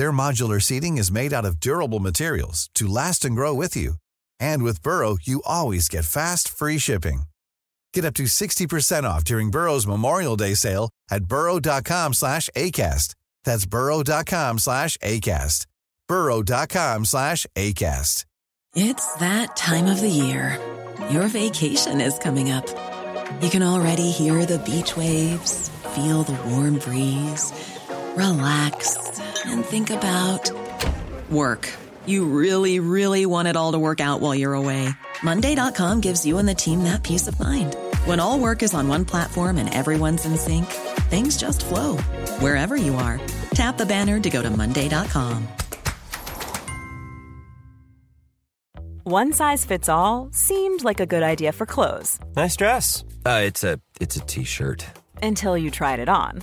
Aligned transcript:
Their 0.00 0.12
modular 0.12 0.62
seating 0.62 0.96
is 0.96 1.12
made 1.12 1.30
out 1.34 1.44
of 1.44 1.60
durable 1.60 2.00
materials 2.00 2.70
to 2.76 2.88
last 2.88 3.26
and 3.26 3.36
grow 3.36 3.52
with 3.52 3.76
you. 3.76 3.96
And 4.48 4.62
with 4.62 4.82
Burrow, 4.82 5.18
you 5.20 5.42
always 5.44 5.90
get 5.90 6.06
fast, 6.06 6.48
free 6.48 6.78
shipping. 6.78 7.24
Get 7.92 8.06
up 8.06 8.14
to 8.14 8.22
60% 8.22 9.04
off 9.04 9.24
during 9.24 9.50
Burrow's 9.50 9.86
Memorial 9.86 10.36
Day 10.36 10.54
sale 10.54 10.88
at 11.10 11.26
burrow.com 11.26 12.14
slash 12.14 12.48
ACAST. 12.56 13.14
That's 13.44 13.66
burrow.com 13.66 14.58
slash 14.58 14.96
ACAST. 15.02 15.66
burrow.com 16.08 17.04
slash 17.04 17.46
ACAST. 17.54 18.24
It's 18.74 19.14
that 19.16 19.54
time 19.54 19.84
of 19.84 20.00
the 20.00 20.08
year. 20.08 20.58
Your 21.10 21.28
vacation 21.28 22.00
is 22.00 22.18
coming 22.18 22.50
up. 22.50 22.66
You 23.42 23.50
can 23.50 23.62
already 23.62 24.10
hear 24.10 24.46
the 24.46 24.60
beach 24.60 24.96
waves, 24.96 25.68
feel 25.94 26.22
the 26.22 26.40
warm 26.48 26.78
breeze, 26.78 27.52
relax, 28.20 28.96
and 29.46 29.64
think 29.64 29.88
about 29.90 30.52
work. 31.30 31.64
You 32.06 32.26
really, 32.26 32.78
really 32.80 33.24
want 33.24 33.48
it 33.48 33.56
all 33.56 33.72
to 33.72 33.78
work 33.78 34.00
out 34.00 34.20
while 34.20 34.34
you're 34.34 34.54
away. 34.54 34.90
Monday.com 35.22 36.00
gives 36.00 36.26
you 36.26 36.38
and 36.38 36.48
the 36.48 36.54
team 36.54 36.84
that 36.84 37.02
peace 37.02 37.28
of 37.28 37.38
mind. 37.40 37.76
When 38.04 38.20
all 38.20 38.38
work 38.38 38.62
is 38.62 38.74
on 38.74 38.88
one 38.88 39.04
platform 39.04 39.58
and 39.58 39.72
everyone's 39.74 40.24
in 40.26 40.36
sync, 40.36 40.66
things 41.10 41.36
just 41.36 41.64
flow 41.64 41.96
wherever 42.42 42.76
you 42.76 42.94
are. 42.96 43.20
Tap 43.54 43.78
the 43.78 43.86
banner 43.86 44.20
to 44.20 44.30
go 44.30 44.42
to 44.42 44.50
Monday.com. 44.50 45.48
One 49.04 49.32
size 49.32 49.64
fits 49.64 49.88
all 49.88 50.28
seemed 50.32 50.84
like 50.84 51.00
a 51.00 51.06
good 51.06 51.22
idea 51.22 51.52
for 51.52 51.64
clothes 51.66 52.18
Nice 52.36 52.54
dress. 52.56 53.02
Uh, 53.24 53.40
it's 53.44 53.64
a 53.64 53.80
it's 54.00 54.16
a 54.16 54.20
t-shirt. 54.20 54.84
until 55.22 55.56
you 55.58 55.70
tried 55.70 56.00
it 56.00 56.08
on. 56.08 56.42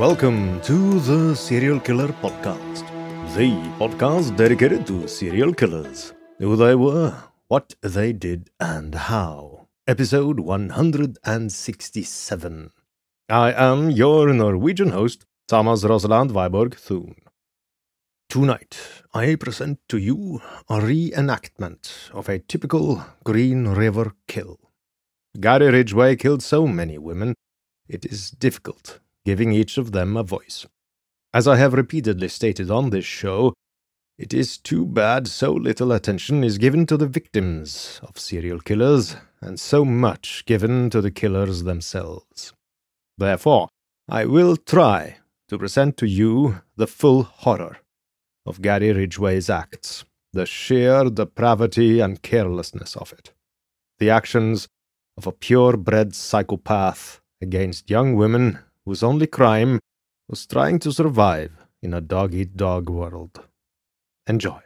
Welcome 0.00 0.62
to 0.62 0.98
the 1.00 1.36
Serial 1.36 1.78
Killer 1.78 2.08
Podcast, 2.22 2.86
the 3.34 3.50
podcast 3.78 4.34
dedicated 4.34 4.86
to 4.86 5.06
serial 5.06 5.52
killers, 5.52 6.14
who 6.38 6.56
they 6.56 6.74
were, 6.74 7.14
what 7.48 7.74
they 7.82 8.14
did, 8.14 8.48
and 8.58 8.94
how. 8.94 9.68
Episode 9.86 10.40
167. 10.40 12.70
I 13.28 13.52
am 13.52 13.90
your 13.90 14.32
Norwegian 14.32 14.88
host, 14.88 15.26
Thomas 15.46 15.84
Rosaland 15.84 16.30
Viborg 16.30 16.76
Thun. 16.76 17.16
Tonight, 18.30 18.78
I 19.12 19.34
present 19.34 19.80
to 19.90 19.98
you 19.98 20.40
a 20.70 20.78
reenactment 20.78 22.10
of 22.14 22.30
a 22.30 22.38
typical 22.38 23.04
Green 23.22 23.68
River 23.68 24.12
kill. 24.26 24.58
Gary 25.38 25.70
Ridgway 25.70 26.16
killed 26.16 26.42
so 26.42 26.66
many 26.66 26.96
women, 26.96 27.34
it 27.86 28.06
is 28.06 28.30
difficult 28.30 28.98
giving 29.24 29.52
each 29.52 29.78
of 29.78 29.92
them 29.92 30.16
a 30.16 30.22
voice. 30.22 30.66
As 31.32 31.46
I 31.46 31.56
have 31.56 31.74
repeatedly 31.74 32.28
stated 32.28 32.70
on 32.70 32.90
this 32.90 33.04
show, 33.04 33.54
it 34.18 34.34
is 34.34 34.58
too 34.58 34.84
bad 34.84 35.28
so 35.28 35.52
little 35.52 35.92
attention 35.92 36.44
is 36.44 36.58
given 36.58 36.86
to 36.86 36.96
the 36.96 37.06
victims 37.06 38.00
of 38.02 38.18
serial 38.18 38.60
killers, 38.60 39.16
and 39.40 39.58
so 39.58 39.84
much 39.84 40.44
given 40.44 40.90
to 40.90 41.00
the 41.00 41.10
killers 41.10 41.62
themselves. 41.62 42.52
Therefore, 43.16 43.68
I 44.08 44.26
will 44.26 44.56
try 44.56 45.18
to 45.48 45.58
present 45.58 45.96
to 45.98 46.06
you 46.06 46.60
the 46.76 46.86
full 46.86 47.22
horror 47.22 47.78
of 48.44 48.60
Gary 48.60 48.92
Ridgway's 48.92 49.48
acts, 49.48 50.04
the 50.32 50.46
sheer 50.46 51.04
depravity 51.04 52.00
and 52.00 52.22
carelessness 52.22 52.96
of 52.96 53.12
it, 53.12 53.32
the 53.98 54.10
actions 54.10 54.68
of 55.16 55.26
a 55.26 55.32
purebred 55.32 56.14
psychopath 56.14 57.20
against 57.40 57.88
young 57.88 58.16
women 58.16 58.58
whose 58.90 59.04
only 59.04 59.28
crime 59.28 59.78
was 60.28 60.44
trying 60.46 60.76
to 60.76 60.90
survive 60.90 61.52
in 61.80 61.94
a 61.94 62.00
dog 62.00 62.34
eat 62.34 62.56
dog 62.56 62.90
world. 62.90 63.38
Enjoy. 64.26 64.60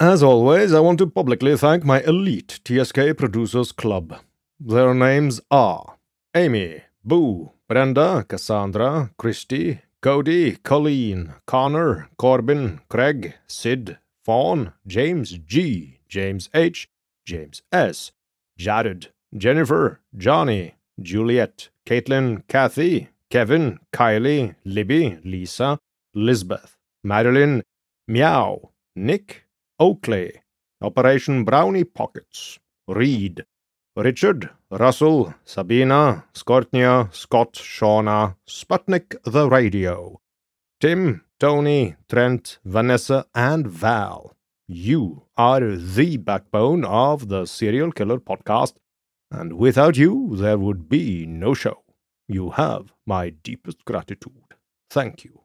As 0.00 0.24
always, 0.24 0.74
I 0.74 0.80
want 0.80 0.98
to 0.98 1.06
publicly 1.06 1.56
thank 1.56 1.84
my 1.84 2.00
elite 2.00 2.58
TSK 2.66 3.16
Producers 3.16 3.70
Club. 3.70 4.18
Their 4.58 4.92
names 4.92 5.40
are 5.52 5.98
Amy, 6.34 6.82
Boo, 7.04 7.52
Brenda, 7.68 8.24
Cassandra, 8.28 9.10
Christy, 9.16 9.82
Cody, 10.02 10.56
Colleen, 10.56 11.32
Connor, 11.46 12.08
Corbin, 12.18 12.80
Craig, 12.88 13.34
Sid, 13.46 13.98
Fawn, 14.24 14.72
James 14.84 15.38
G, 15.38 16.00
James 16.08 16.50
H, 16.52 16.88
James 17.24 17.62
S, 17.70 18.10
Jared, 18.58 19.12
Jennifer, 19.32 20.00
Johnny, 20.16 20.74
Juliet, 21.00 21.68
Caitlin, 21.86 22.42
Kathy, 22.48 23.08
Kevin, 23.30 23.78
Kylie, 23.92 24.56
Libby, 24.64 25.18
Lisa, 25.24 25.78
Lisbeth, 26.14 26.76
Madeline, 27.04 27.62
Meow, 28.08 28.70
Nick, 28.96 29.44
Oakley, 29.78 30.42
Operation 30.82 31.44
Brownie 31.44 31.84
Pockets, 31.84 32.58
Reed, 32.88 33.44
Richard, 33.96 34.50
Russell, 34.70 35.32
Sabina, 35.44 36.24
Skortnia, 36.34 37.14
Scott, 37.14 37.52
Shauna, 37.54 38.36
Sputnik 38.48 39.16
the 39.24 39.48
Radio, 39.48 40.20
Tim, 40.80 41.22
Tony, 41.38 41.96
Trent, 42.08 42.58
Vanessa, 42.64 43.26
and 43.34 43.66
Val. 43.66 44.34
You 44.68 45.22
are 45.36 45.76
the 45.76 46.16
backbone 46.16 46.84
of 46.84 47.28
the 47.28 47.46
Serial 47.46 47.92
Killer 47.92 48.18
Podcast, 48.18 48.74
and 49.36 49.52
without 49.58 49.96
you, 49.96 50.34
there 50.36 50.58
would 50.58 50.88
be 50.88 51.26
no 51.26 51.52
show. 51.52 51.82
You 52.26 52.50
have 52.50 52.92
my 53.04 53.30
deepest 53.30 53.84
gratitude. 53.84 54.54
Thank 54.90 55.24
you. 55.24 55.42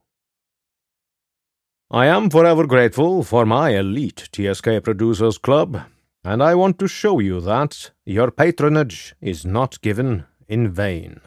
I 1.91 2.05
am 2.05 2.29
forever 2.29 2.65
grateful 2.65 3.23
for 3.23 3.45
my 3.45 3.71
elite 3.71 4.29
TSK 4.33 4.81
Producers 4.81 5.37
Club, 5.37 5.81
and 6.23 6.41
I 6.41 6.55
want 6.55 6.79
to 6.79 6.87
show 6.87 7.19
you 7.19 7.41
that 7.41 7.91
your 8.05 8.31
patronage 8.31 9.13
is 9.19 9.45
not 9.45 9.81
given 9.81 10.23
in 10.47 10.71
vain. 10.71 11.19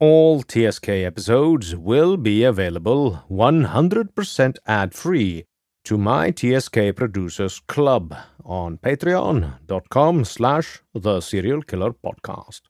All 0.00 0.42
TSK 0.42 0.88
episodes 0.88 1.76
will 1.76 2.16
be 2.16 2.44
available 2.44 3.22
100% 3.30 4.56
ad 4.66 4.94
free 4.94 5.44
to 5.84 5.98
my 5.98 6.30
TSK 6.30 6.94
Producers 6.96 7.60
Club 7.66 8.14
on 8.48 8.78
patreon.com 8.78 10.24
slash 10.24 10.82
the 10.94 11.20
serial 11.20 11.62
killer 11.62 11.92
podcast. 11.92 12.62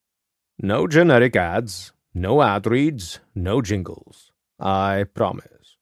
No 0.58 0.88
generic 0.88 1.36
ads, 1.36 1.92
no 2.12 2.42
ad 2.42 2.66
reads, 2.66 3.20
no 3.34 3.62
jingles. 3.62 4.32
I 4.58 5.04
promise. 5.14 5.76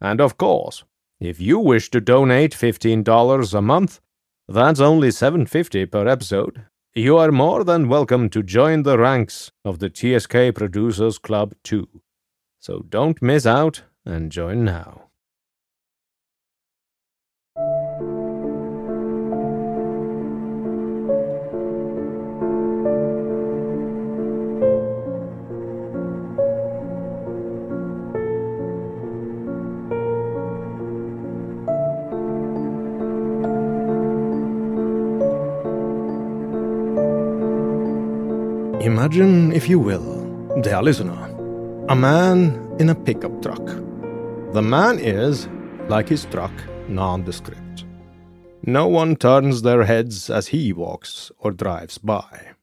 And 0.00 0.20
of 0.20 0.38
course, 0.38 0.84
if 1.20 1.40
you 1.40 1.58
wish 1.58 1.90
to 1.90 2.00
donate 2.00 2.52
$15 2.52 3.54
a 3.54 3.62
month, 3.62 4.00
that's 4.48 4.80
only 4.80 5.08
$7.50 5.08 5.90
per 5.90 6.08
episode. 6.08 6.64
You 6.94 7.18
are 7.18 7.30
more 7.30 7.62
than 7.62 7.88
welcome 7.88 8.28
to 8.30 8.42
join 8.42 8.82
the 8.82 8.98
ranks 8.98 9.52
of 9.64 9.78
the 9.78 9.88
TSK 9.88 10.54
Producers 10.54 11.18
Club 11.18 11.54
too. 11.62 11.88
So 12.58 12.84
don't 12.88 13.20
miss 13.22 13.46
out 13.46 13.82
and 14.04 14.32
join 14.32 14.64
now. 14.64 15.01
Imagine, 38.82 39.52
if 39.52 39.68
you 39.68 39.78
will, 39.78 40.60
dear 40.60 40.82
listener, 40.82 41.30
a 41.88 41.94
man 41.94 42.74
in 42.80 42.90
a 42.90 42.96
pickup 42.96 43.40
truck. 43.40 43.64
The 44.52 44.60
man 44.60 44.98
is, 44.98 45.48
like 45.86 46.08
his 46.08 46.24
truck, 46.24 46.50
nondescript. 46.88 47.84
No 48.66 48.88
one 48.88 49.14
turns 49.14 49.62
their 49.62 49.84
heads 49.84 50.28
as 50.28 50.48
he 50.48 50.72
walks 50.72 51.30
or 51.38 51.52
drives 51.52 51.98
by. 51.98 52.54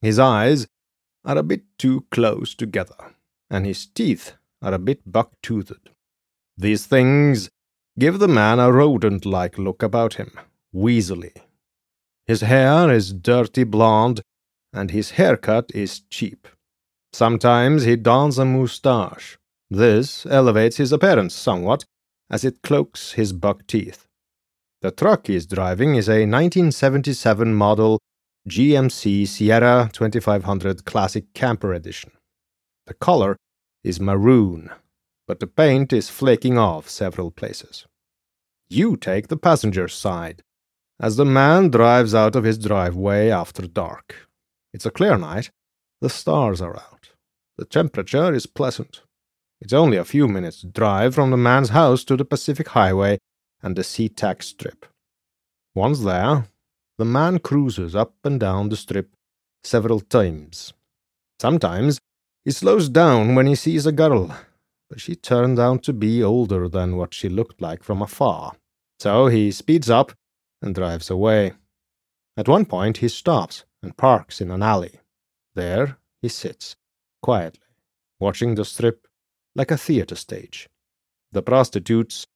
His 0.00 0.18
eyes 0.18 0.66
are 1.26 1.36
a 1.36 1.42
bit 1.42 1.64
too 1.76 2.06
close 2.10 2.54
together, 2.54 3.12
and 3.50 3.66
his 3.66 3.84
teeth 3.84 4.32
are 4.62 4.72
a 4.72 4.78
bit 4.78 5.02
buck 5.04 5.32
toothed. 5.42 5.90
These 6.56 6.86
things 6.86 7.50
give 7.98 8.18
the 8.18 8.28
man 8.28 8.58
a 8.58 8.72
rodent 8.72 9.26
like 9.26 9.58
look 9.58 9.82
about 9.82 10.14
him, 10.14 10.30
weaselly. 10.74 11.36
His 12.26 12.40
hair 12.40 12.90
is 12.90 13.12
dirty 13.12 13.64
blonde 13.64 14.22
and 14.72 14.90
his 14.90 15.12
haircut 15.12 15.70
is 15.74 16.00
cheap. 16.10 16.48
Sometimes 17.12 17.84
he 17.84 17.96
dons 17.96 18.38
a 18.38 18.44
moustache. 18.44 19.38
This 19.70 20.26
elevates 20.26 20.76
his 20.76 20.92
appearance 20.92 21.34
somewhat, 21.34 21.84
as 22.30 22.44
it 22.44 22.62
cloaks 22.62 23.12
his 23.12 23.32
buck 23.32 23.66
teeth. 23.66 24.06
The 24.82 24.90
truck 24.90 25.26
he 25.26 25.34
is 25.34 25.46
driving 25.46 25.96
is 25.96 26.08
a 26.08 26.26
1977 26.26 27.54
model 27.54 28.00
GMC 28.48 29.28
Sierra 29.28 29.90
2500 29.92 30.84
Classic 30.84 31.24
Camper 31.34 31.74
Edition. 31.74 32.12
The 32.86 32.94
color 32.94 33.36
is 33.84 34.00
maroon, 34.00 34.70
but 35.26 35.40
the 35.40 35.46
paint 35.46 35.92
is 35.92 36.08
flaking 36.08 36.56
off 36.56 36.88
several 36.88 37.30
places. 37.30 37.86
You 38.68 38.96
take 38.96 39.28
the 39.28 39.36
passenger's 39.36 39.94
side 39.94 40.42
as 41.00 41.16
the 41.16 41.24
man 41.24 41.70
drives 41.70 42.14
out 42.14 42.36
of 42.36 42.44
his 42.44 42.58
driveway 42.58 43.30
after 43.30 43.66
dark. 43.66 44.28
It's 44.72 44.86
a 44.86 44.90
clear 44.90 45.18
night. 45.18 45.50
The 46.00 46.10
stars 46.10 46.60
are 46.60 46.76
out. 46.76 47.10
The 47.58 47.64
temperature 47.64 48.32
is 48.32 48.46
pleasant. 48.46 49.02
It's 49.60 49.72
only 49.72 49.96
a 49.96 50.04
few 50.04 50.28
minutes' 50.28 50.62
drive 50.62 51.14
from 51.14 51.30
the 51.30 51.36
man's 51.36 51.70
house 51.70 52.04
to 52.04 52.16
the 52.16 52.24
Pacific 52.24 52.68
Highway 52.68 53.18
and 53.62 53.76
the 53.76 53.82
SeaTac 53.82 54.42
Strip. 54.42 54.86
Once 55.74 56.00
there, 56.00 56.46
the 56.98 57.04
man 57.04 57.38
cruises 57.38 57.94
up 57.94 58.14
and 58.24 58.40
down 58.40 58.68
the 58.68 58.76
strip 58.76 59.14
several 59.62 60.00
times. 60.00 60.72
Sometimes 61.38 62.00
he 62.44 62.50
slows 62.50 62.88
down 62.88 63.34
when 63.34 63.46
he 63.46 63.54
sees 63.54 63.86
a 63.86 63.92
girl, 63.92 64.34
but 64.88 65.00
she 65.00 65.14
turned 65.14 65.58
out 65.58 65.82
to 65.84 65.92
be 65.92 66.22
older 66.22 66.68
than 66.68 66.96
what 66.96 67.12
she 67.12 67.28
looked 67.28 67.60
like 67.60 67.82
from 67.82 68.00
afar. 68.00 68.54
So 68.98 69.26
he 69.26 69.50
speeds 69.50 69.90
up 69.90 70.12
and 70.62 70.74
drives 70.74 71.10
away. 71.10 71.52
At 72.36 72.48
one 72.48 72.64
point 72.64 72.98
he 72.98 73.08
stops 73.08 73.64
and 73.82 73.96
parks 73.96 74.40
in 74.40 74.50
an 74.50 74.62
alley. 74.62 75.00
There 75.54 75.98
he 76.22 76.28
sits, 76.28 76.76
quietly, 77.22 77.66
watching 78.18 78.54
the 78.54 78.64
strip 78.64 79.06
like 79.54 79.70
a 79.70 79.76
theater 79.76 80.14
stage. 80.14 80.68
The 81.32 81.42
prostitutes 81.42 82.26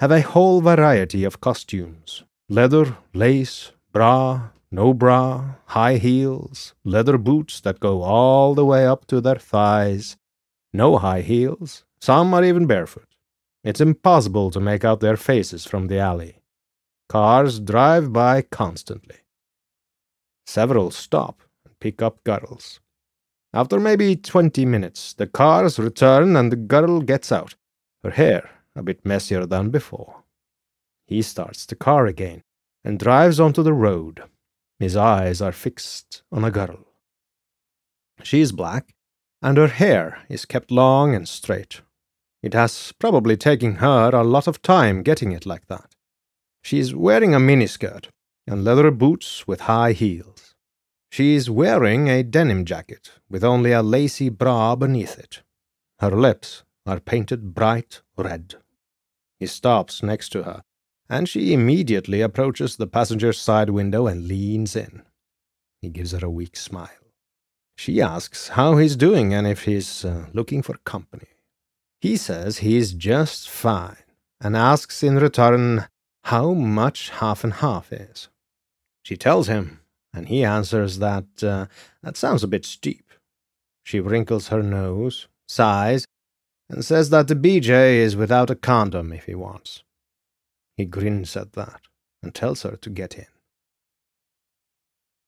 have 0.00 0.10
a 0.10 0.22
whole 0.22 0.60
variety 0.60 1.24
of 1.24 1.40
costumes 1.40 2.24
leather, 2.48 2.96
lace, 3.12 3.72
bra, 3.92 4.50
no 4.70 4.94
bra, 4.94 5.56
high 5.66 5.96
heels, 5.96 6.74
leather 6.84 7.18
boots 7.18 7.60
that 7.60 7.80
go 7.80 8.02
all 8.02 8.54
the 8.54 8.64
way 8.64 8.86
up 8.86 9.06
to 9.06 9.20
their 9.20 9.36
thighs, 9.36 10.16
no 10.72 10.98
high 10.98 11.22
heels, 11.22 11.84
some 12.00 12.32
are 12.32 12.44
even 12.44 12.66
barefoot. 12.66 13.08
It's 13.64 13.80
impossible 13.80 14.50
to 14.52 14.60
make 14.60 14.84
out 14.84 15.00
their 15.00 15.16
faces 15.16 15.66
from 15.66 15.88
the 15.88 15.98
alley. 15.98 16.38
Cars 17.08 17.58
drive 17.60 18.12
by 18.12 18.42
constantly. 18.42 19.16
Several 20.48 20.90
stop 20.90 21.42
and 21.66 21.78
pick 21.78 22.00
up 22.00 22.24
girls. 22.24 22.80
After 23.52 23.78
maybe 23.78 24.16
twenty 24.16 24.64
minutes, 24.64 25.12
the 25.12 25.26
cars 25.26 25.78
return 25.78 26.36
and 26.36 26.50
the 26.50 26.56
girl 26.56 27.02
gets 27.02 27.30
out, 27.30 27.54
her 28.02 28.12
hair 28.12 28.48
a 28.74 28.82
bit 28.82 29.04
messier 29.04 29.44
than 29.44 29.68
before. 29.68 30.24
He 31.06 31.20
starts 31.20 31.66
the 31.66 31.76
car 31.76 32.06
again 32.06 32.44
and 32.82 32.98
drives 32.98 33.38
onto 33.38 33.62
the 33.62 33.74
road. 33.74 34.22
His 34.78 34.96
eyes 34.96 35.42
are 35.42 35.52
fixed 35.52 36.22
on 36.32 36.44
a 36.44 36.50
girl. 36.50 36.80
She 38.22 38.40
is 38.40 38.50
black, 38.50 38.94
and 39.42 39.58
her 39.58 39.68
hair 39.68 40.24
is 40.30 40.46
kept 40.46 40.70
long 40.70 41.14
and 41.14 41.28
straight. 41.28 41.82
It 42.42 42.54
has 42.54 42.92
probably 42.98 43.36
taken 43.36 43.74
her 43.84 44.08
a 44.14 44.24
lot 44.24 44.46
of 44.48 44.62
time 44.62 45.02
getting 45.02 45.32
it 45.32 45.44
like 45.44 45.66
that. 45.66 45.94
She 46.62 46.78
is 46.78 46.94
wearing 46.94 47.34
a 47.34 47.38
miniskirt 47.38 48.06
and 48.46 48.64
leather 48.64 48.90
boots 48.90 49.46
with 49.46 49.60
high 49.60 49.92
heels. 49.92 50.37
She 51.10 51.34
is 51.34 51.50
wearing 51.50 52.08
a 52.08 52.22
denim 52.22 52.64
jacket 52.64 53.12
with 53.28 53.42
only 53.42 53.72
a 53.72 53.82
lacy 53.82 54.28
bra 54.28 54.76
beneath 54.76 55.18
it. 55.18 55.42
Her 56.00 56.10
lips 56.10 56.64
are 56.86 57.00
painted 57.00 57.54
bright 57.54 58.02
red. 58.16 58.56
He 59.38 59.46
stops 59.46 60.02
next 60.02 60.30
to 60.30 60.42
her, 60.42 60.62
and 61.08 61.28
she 61.28 61.52
immediately 61.52 62.20
approaches 62.20 62.76
the 62.76 62.86
passenger's 62.86 63.38
side 63.38 63.70
window 63.70 64.06
and 64.06 64.26
leans 64.26 64.76
in. 64.76 65.02
He 65.80 65.88
gives 65.88 66.12
her 66.12 66.24
a 66.24 66.30
weak 66.30 66.56
smile. 66.56 66.88
She 67.76 68.02
asks 68.02 68.48
how 68.48 68.76
he's 68.76 68.96
doing 68.96 69.32
and 69.32 69.46
if 69.46 69.62
he's 69.62 70.04
uh, 70.04 70.26
looking 70.32 70.62
for 70.62 70.76
company. 70.78 71.28
He 72.00 72.16
says 72.16 72.58
he's 72.58 72.92
just 72.92 73.48
fine 73.48 73.96
and 74.40 74.56
asks 74.56 75.02
in 75.02 75.16
return 75.16 75.86
how 76.24 76.54
much 76.54 77.10
half 77.10 77.44
and 77.44 77.54
half 77.54 77.92
is. 77.92 78.28
She 79.02 79.16
tells 79.16 79.46
him 79.46 79.77
and 80.12 80.28
he 80.28 80.44
answers 80.44 80.98
that 80.98 81.26
uh, 81.42 81.66
that 82.02 82.16
sounds 82.16 82.42
a 82.42 82.48
bit 82.48 82.64
steep. 82.64 83.12
She 83.84 84.00
wrinkles 84.00 84.48
her 84.48 84.62
nose, 84.62 85.28
sighs, 85.48 86.04
and 86.68 86.84
says 86.84 87.10
that 87.10 87.28
the 87.28 87.34
BJ 87.34 87.96
is 87.96 88.16
without 88.16 88.50
a 88.50 88.54
condom 88.54 89.12
if 89.12 89.24
he 89.24 89.34
wants. 89.34 89.82
He 90.76 90.84
grins 90.84 91.36
at 91.36 91.54
that 91.54 91.82
and 92.22 92.34
tells 92.34 92.62
her 92.62 92.76
to 92.76 92.90
get 92.90 93.16
in. 93.16 93.26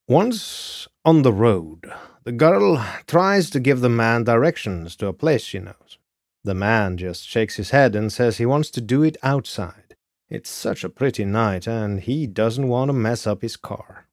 Once 0.09 0.89
on 1.05 1.23
the 1.23 1.33
road, 1.33 1.91
the 2.25 2.33
girl 2.33 2.85
tries 3.07 3.49
to 3.51 3.61
give 3.61 3.81
the 3.81 3.89
man 3.89 4.25
directions 4.25 4.97
to 4.97 5.07
a 5.07 5.13
place 5.13 5.43
she 5.43 5.59
knows. 5.59 5.99
The 6.43 6.55
man 6.55 6.97
just 6.97 7.29
shakes 7.29 7.57
his 7.57 7.71
head 7.71 7.95
and 7.95 8.13
says 8.13 8.39
he 8.39 8.47
wants 8.47 8.71
to 8.73 8.81
do 8.81 9.03
it 9.03 9.17
outside. 9.23 9.95
It's 10.29 10.51
such 10.51 10.85
a 10.85 10.89
pretty 10.89 11.25
night, 11.25 11.67
and 11.67 12.01
he 12.01 12.27
doesn't 12.27 12.69
want 12.69 12.89
to 12.89 12.93
mess 12.93 13.27
up 13.27 13.43
his 13.43 13.57
car. 13.57 14.07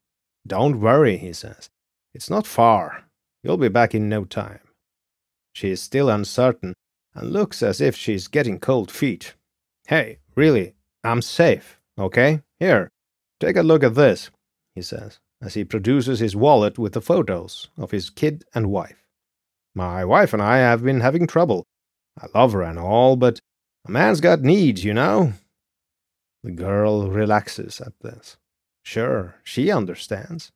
Don't 0.47 0.79
worry, 0.79 1.17
he 1.17 1.33
says. 1.33 1.69
It's 2.13 2.29
not 2.29 2.47
far. 2.47 3.03
You'll 3.43 3.57
be 3.57 3.67
back 3.67 3.93
in 3.93 4.07
no 4.09 4.23
time. 4.25 4.61
She 5.53 5.71
is 5.71 5.81
still 5.81 6.09
uncertain 6.09 6.73
and 7.13 7.33
looks 7.33 7.61
as 7.61 7.81
if 7.81 7.95
she's 7.95 8.27
getting 8.27 8.59
cold 8.59 8.89
feet. 8.89 9.33
Hey, 9.87 10.19
really, 10.35 10.75
I'm 11.03 11.21
safe, 11.21 11.79
okay? 11.97 12.41
Here, 12.59 12.89
take 13.39 13.57
a 13.57 13.63
look 13.63 13.83
at 13.83 13.95
this, 13.95 14.29
he 14.75 14.81
says, 14.81 15.19
as 15.41 15.55
he 15.55 15.63
produces 15.63 16.19
his 16.19 16.35
wallet 16.35 16.77
with 16.77 16.93
the 16.93 17.01
photos 17.01 17.69
of 17.77 17.91
his 17.91 18.09
kid 18.09 18.45
and 18.53 18.71
wife. 18.71 19.03
My 19.75 20.05
wife 20.05 20.33
and 20.33 20.41
I 20.41 20.57
have 20.57 20.83
been 20.83 21.01
having 21.01 21.27
trouble. 21.27 21.65
I 22.19 22.27
love 22.33 22.53
her 22.53 22.63
and 22.63 22.79
all, 22.79 23.15
but 23.15 23.39
a 23.87 23.91
man's 23.91 24.21
got 24.21 24.41
needs, 24.41 24.83
you 24.83 24.93
know. 24.93 25.33
The 26.43 26.51
girl 26.51 27.09
relaxes 27.09 27.81
at 27.81 27.93
this. 28.01 28.37
Sure, 28.87 29.35
she 29.43 29.69
understands. 29.69 30.53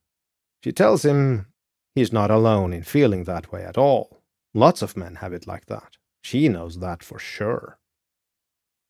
She 0.64 0.72
tells 0.72 1.04
him 1.04 1.48
he's 1.94 2.14
not 2.14 2.30
alone 2.30 2.72
in 2.72 2.82
feeling 2.82 3.24
that 3.24 3.52
way 3.52 3.62
at 3.62 3.76
all. 3.76 4.22
Lots 4.54 4.80
of 4.80 4.96
men 4.96 5.16
have 5.16 5.34
it 5.34 5.46
like 5.46 5.66
that. 5.66 5.98
She 6.22 6.48
knows 6.48 6.78
that 6.78 7.02
for 7.02 7.18
sure. 7.18 7.76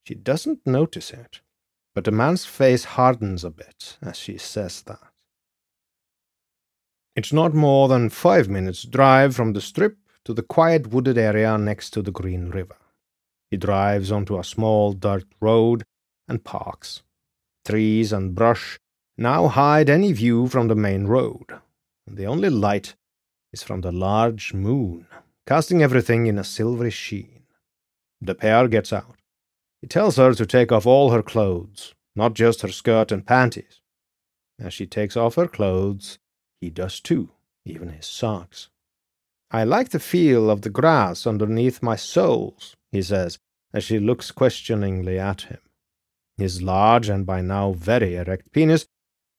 She 0.07 0.15
doesn't 0.15 0.65
notice 0.65 1.11
it, 1.11 1.41
but 1.93 2.05
the 2.05 2.13
man's 2.13 2.45
face 2.45 2.85
hardens 2.85 3.43
a 3.43 3.51
bit 3.51 3.99
as 4.01 4.17
she 4.17 4.39
says 4.39 4.81
that. 4.83 5.11
It's 7.17 7.33
not 7.33 7.53
more 7.53 7.89
than 7.89 8.11
five 8.11 8.49
minutes' 8.49 8.85
drive 8.85 9.35
from 9.35 9.55
the 9.55 9.61
strip 9.61 9.97
to 10.25 10.33
the 10.33 10.45
quiet 10.45 10.93
wooded 10.93 11.19
area 11.19 11.59
next 11.59 11.91
to 11.95 12.03
the 12.03 12.13
Green 12.13 12.51
River. 12.51 12.77
He 13.51 13.57
drives 13.57 14.13
onto 14.13 14.39
a 14.39 14.45
small 14.45 14.93
dirt 14.93 15.27
road 15.41 15.83
and 16.29 16.45
parks. 16.45 17.03
Trees 17.65 18.13
and 18.13 18.37
brush 18.37 18.79
now 19.17 19.49
hide 19.49 19.91
any 19.91 20.13
view 20.13 20.49
from 20.49 20.69
the 20.69 20.75
main 20.75 21.07
road. 21.07 21.47
The 22.07 22.27
only 22.27 22.51
light 22.51 22.95
is 23.53 23.63
from 23.63 23.83
the 23.83 23.93
large 23.93 24.55
moon, 24.55 25.07
casting 25.47 25.83
everything 25.83 26.27
in 26.27 26.39
a 26.39 26.45
silvery 26.45 26.91
sheen. 26.91 27.43
The 28.21 28.35
pair 28.35 28.69
gets 28.69 28.93
out. 28.93 29.17
He 29.81 29.87
tells 29.87 30.17
her 30.17 30.33
to 30.35 30.47
take 30.47 30.73
off 30.73 30.87
all 30.87 31.11
her 31.11 31.23
clothes, 31.23 31.95
not 32.15 32.35
just 32.35 32.63
her 32.63 32.73
skirt 32.73 33.13
and 33.13 33.27
panties. 33.27 33.81
As 34.59 34.73
she 34.73 34.87
takes 34.87 35.17
off 35.17 35.35
her 35.35 35.49
clothes, 35.49 36.19
he 36.61 36.71
does 36.71 37.01
too, 37.01 37.31
even 37.65 37.89
his 37.89 38.07
socks. 38.07 38.69
I 39.51 39.65
like 39.65 39.91
the 39.91 40.01
feel 40.01 40.49
of 40.49 40.63
the 40.63 40.71
grass 40.71 41.27
underneath 41.27 41.83
my 41.83 41.97
soles, 41.97 42.75
he 42.91 43.03
says, 43.03 43.39
as 43.75 43.85
she 43.85 43.99
looks 43.99 44.31
questioningly 44.31 45.19
at 45.19 45.43
him. 45.43 45.59
His 46.39 46.63
large 46.63 47.09
and 47.09 47.27
by 47.27 47.43
now 47.43 47.73
very 47.73 48.17
erect 48.17 48.53
penis 48.53 48.87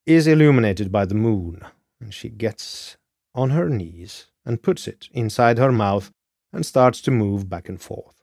is 0.05 0.27
illuminated 0.27 0.91
by 0.91 1.05
the 1.05 1.15
moon, 1.15 1.61
and 2.01 2.13
she 2.13 2.29
gets 2.29 2.97
on 3.33 3.51
her 3.51 3.69
knees 3.69 4.27
and 4.45 4.61
puts 4.61 4.87
it 4.87 5.07
inside 5.11 5.57
her 5.57 5.71
mouth 5.71 6.11
and 6.51 6.65
starts 6.65 7.01
to 7.01 7.11
move 7.11 7.49
back 7.49 7.69
and 7.69 7.81
forth. 7.81 8.21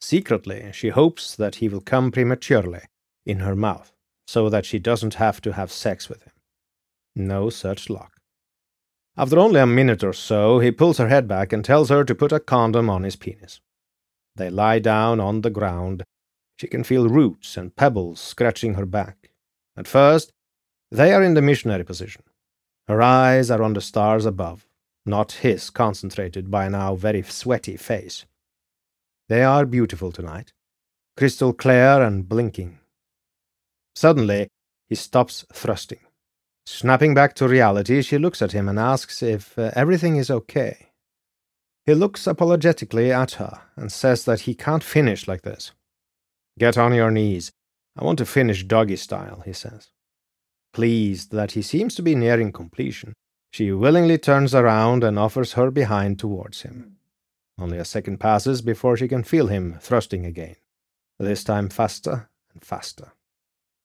Secretly, 0.00 0.70
she 0.72 0.88
hopes 0.88 1.36
that 1.36 1.56
he 1.56 1.68
will 1.68 1.80
come 1.80 2.10
prematurely 2.10 2.82
in 3.24 3.38
her 3.38 3.54
mouth, 3.54 3.92
so 4.26 4.48
that 4.48 4.66
she 4.66 4.78
doesn't 4.78 5.14
have 5.14 5.40
to 5.40 5.52
have 5.52 5.70
sex 5.70 6.08
with 6.08 6.22
him. 6.24 6.32
No 7.14 7.50
such 7.50 7.88
luck. 7.88 8.12
After 9.16 9.38
only 9.38 9.60
a 9.60 9.66
minute 9.66 10.02
or 10.02 10.12
so, 10.12 10.58
he 10.58 10.70
pulls 10.72 10.98
her 10.98 11.08
head 11.08 11.28
back 11.28 11.52
and 11.52 11.64
tells 11.64 11.90
her 11.90 12.02
to 12.02 12.14
put 12.14 12.32
a 12.32 12.40
condom 12.40 12.90
on 12.90 13.04
his 13.04 13.16
penis. 13.16 13.60
They 14.34 14.50
lie 14.50 14.78
down 14.78 15.20
on 15.20 15.42
the 15.42 15.50
ground. 15.50 16.02
She 16.58 16.66
can 16.66 16.82
feel 16.82 17.08
roots 17.08 17.56
and 17.56 17.76
pebbles 17.76 18.20
scratching 18.20 18.74
her 18.74 18.86
back. 18.86 19.30
At 19.76 19.86
first, 19.86 20.32
they 20.92 21.14
are 21.14 21.22
in 21.22 21.32
the 21.32 21.42
missionary 21.42 21.84
position. 21.84 22.22
Her 22.86 23.00
eyes 23.00 23.50
are 23.50 23.62
on 23.62 23.72
the 23.72 23.80
stars 23.80 24.26
above, 24.26 24.66
not 25.06 25.32
his 25.32 25.70
concentrated 25.70 26.50
by 26.50 26.68
now 26.68 26.96
very 26.96 27.22
sweaty 27.22 27.76
face. 27.78 28.26
They 29.28 29.42
are 29.42 29.64
beautiful 29.64 30.12
tonight, 30.12 30.52
crystal 31.16 31.54
clear 31.54 32.02
and 32.02 32.28
blinking. 32.28 32.78
Suddenly, 33.96 34.48
he 34.88 34.94
stops 34.94 35.46
thrusting. 35.52 36.00
Snapping 36.66 37.14
back 37.14 37.34
to 37.36 37.48
reality, 37.48 38.02
she 38.02 38.18
looks 38.18 38.42
at 38.42 38.52
him 38.52 38.68
and 38.68 38.78
asks 38.78 39.22
if 39.22 39.58
uh, 39.58 39.70
everything 39.74 40.16
is 40.16 40.30
okay. 40.30 40.90
He 41.86 41.94
looks 41.94 42.26
apologetically 42.26 43.10
at 43.10 43.32
her 43.32 43.62
and 43.76 43.90
says 43.90 44.26
that 44.26 44.40
he 44.40 44.54
can't 44.54 44.84
finish 44.84 45.26
like 45.26 45.42
this. 45.42 45.72
Get 46.58 46.76
on 46.76 46.92
your 46.92 47.10
knees. 47.10 47.50
I 47.98 48.04
want 48.04 48.18
to 48.18 48.26
finish 48.26 48.62
doggy 48.64 48.96
style, 48.96 49.42
he 49.44 49.54
says. 49.54 49.88
Pleased 50.72 51.32
that 51.32 51.52
he 51.52 51.62
seems 51.62 51.94
to 51.94 52.02
be 52.02 52.14
nearing 52.14 52.52
completion, 52.52 53.12
she 53.52 53.70
willingly 53.72 54.16
turns 54.16 54.54
around 54.54 55.04
and 55.04 55.18
offers 55.18 55.52
her 55.52 55.70
behind 55.70 56.18
towards 56.18 56.62
him. 56.62 56.96
Only 57.58 57.78
a 57.78 57.84
second 57.84 58.18
passes 58.18 58.62
before 58.62 58.96
she 58.96 59.08
can 59.08 59.22
feel 59.22 59.48
him 59.48 59.78
thrusting 59.80 60.24
again, 60.24 60.56
this 61.18 61.44
time 61.44 61.68
faster 61.68 62.30
and 62.54 62.64
faster. 62.64 63.12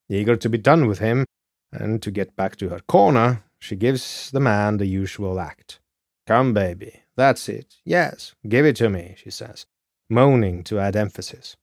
Eager 0.10 0.38
to 0.38 0.50
be 0.50 0.58
done 0.58 0.88
with 0.88 1.00
him, 1.00 1.26
and 1.74 2.02
to 2.02 2.12
get 2.12 2.38
back 2.38 2.56
to 2.56 2.70
her 2.70 2.80
corner, 2.88 3.44
she 3.60 3.76
gives 3.76 4.32
the 4.32 4.40
man 4.40 4.78
the 4.78 4.86
usual 4.86 5.40
act. 5.40 5.80
Come, 6.26 6.54
baby, 6.54 7.02
that's 7.18 7.50
it. 7.50 7.76
Yes, 7.84 8.34
give 8.48 8.66
it 8.66 8.78
to 8.78 8.90
me, 8.90 9.16
she 9.18 9.30
says, 9.30 9.66
moaning 10.10 10.64
to 10.66 10.80
add 10.80 10.96
emphasis. 10.96 11.58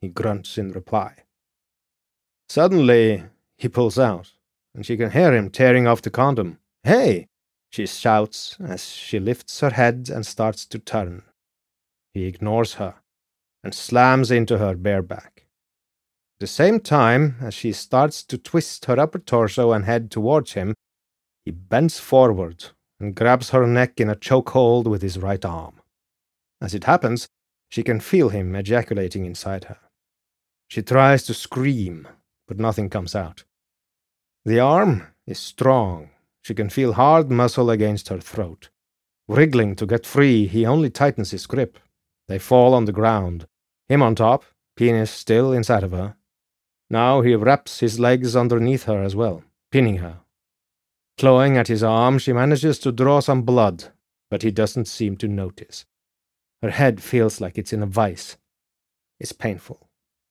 He 0.00 0.08
grunts 0.08 0.58
in 0.58 0.70
reply. 0.70 1.14
Suddenly, 2.48 3.24
he 3.56 3.68
pulls 3.68 3.98
out, 3.98 4.32
and 4.74 4.86
she 4.86 4.96
can 4.96 5.10
hear 5.10 5.34
him 5.34 5.50
tearing 5.50 5.86
off 5.86 6.02
the 6.02 6.10
condom. 6.10 6.58
Hey! 6.84 7.28
she 7.70 7.86
shouts 7.86 8.56
as 8.60 8.84
she 8.84 9.18
lifts 9.18 9.60
her 9.60 9.70
head 9.70 10.10
and 10.12 10.26
starts 10.26 10.66
to 10.66 10.78
turn. 10.78 11.22
He 12.12 12.26
ignores 12.26 12.74
her 12.74 12.96
and 13.64 13.74
slams 13.74 14.30
into 14.30 14.58
her 14.58 14.74
bare 14.74 15.02
back. 15.02 15.46
At 16.36 16.40
the 16.40 16.46
same 16.46 16.80
time, 16.80 17.36
as 17.40 17.54
she 17.54 17.72
starts 17.72 18.22
to 18.24 18.36
twist 18.36 18.84
her 18.86 18.98
upper 18.98 19.18
torso 19.18 19.72
and 19.72 19.84
head 19.84 20.10
towards 20.10 20.52
him, 20.52 20.74
he 21.44 21.50
bends 21.50 21.98
forward 21.98 22.66
and 23.00 23.14
grabs 23.14 23.50
her 23.50 23.66
neck 23.66 24.00
in 24.00 24.10
a 24.10 24.16
chokehold 24.16 24.86
with 24.86 25.02
his 25.02 25.18
right 25.18 25.44
arm. 25.44 25.80
As 26.60 26.74
it 26.74 26.84
happens, 26.84 27.26
she 27.70 27.82
can 27.82 28.00
feel 28.00 28.28
him 28.28 28.54
ejaculating 28.54 29.24
inside 29.24 29.64
her. 29.64 29.78
She 30.68 30.82
tries 30.82 31.24
to 31.24 31.34
scream, 31.34 32.06
but 32.46 32.58
nothing 32.58 32.90
comes 32.90 33.14
out. 33.14 33.44
The 34.44 34.58
arm 34.58 35.06
is 35.26 35.38
strong. 35.38 36.10
She 36.42 36.54
can 36.54 36.68
feel 36.68 36.94
hard 36.94 37.30
muscle 37.30 37.70
against 37.70 38.08
her 38.08 38.18
throat. 38.18 38.70
Wriggling 39.28 39.76
to 39.76 39.86
get 39.86 40.04
free, 40.04 40.48
he 40.48 40.66
only 40.66 40.90
tightens 40.90 41.30
his 41.30 41.46
grip. 41.46 41.78
They 42.26 42.38
fall 42.40 42.74
on 42.74 42.86
the 42.86 42.92
ground, 42.92 43.46
him 43.88 44.02
on 44.02 44.16
top, 44.16 44.44
penis 44.76 45.10
still 45.10 45.52
inside 45.52 45.84
of 45.84 45.92
her. 45.92 46.16
Now 46.90 47.20
he 47.20 47.36
wraps 47.36 47.80
his 47.80 48.00
legs 48.00 48.34
underneath 48.34 48.84
her 48.84 49.02
as 49.02 49.14
well, 49.14 49.44
pinning 49.70 49.98
her. 49.98 50.18
Clawing 51.18 51.56
at 51.56 51.68
his 51.68 51.84
arm, 51.84 52.18
she 52.18 52.32
manages 52.32 52.78
to 52.80 52.90
draw 52.90 53.20
some 53.20 53.42
blood, 53.42 53.92
but 54.30 54.42
he 54.42 54.50
doesn't 54.50 54.86
seem 54.86 55.16
to 55.18 55.28
notice. 55.28 55.84
Her 56.62 56.70
head 56.70 57.00
feels 57.02 57.40
like 57.40 57.58
it's 57.58 57.72
in 57.72 57.82
a 57.82 57.86
vice. 57.86 58.36
It's 59.20 59.32
painful. 59.32 59.88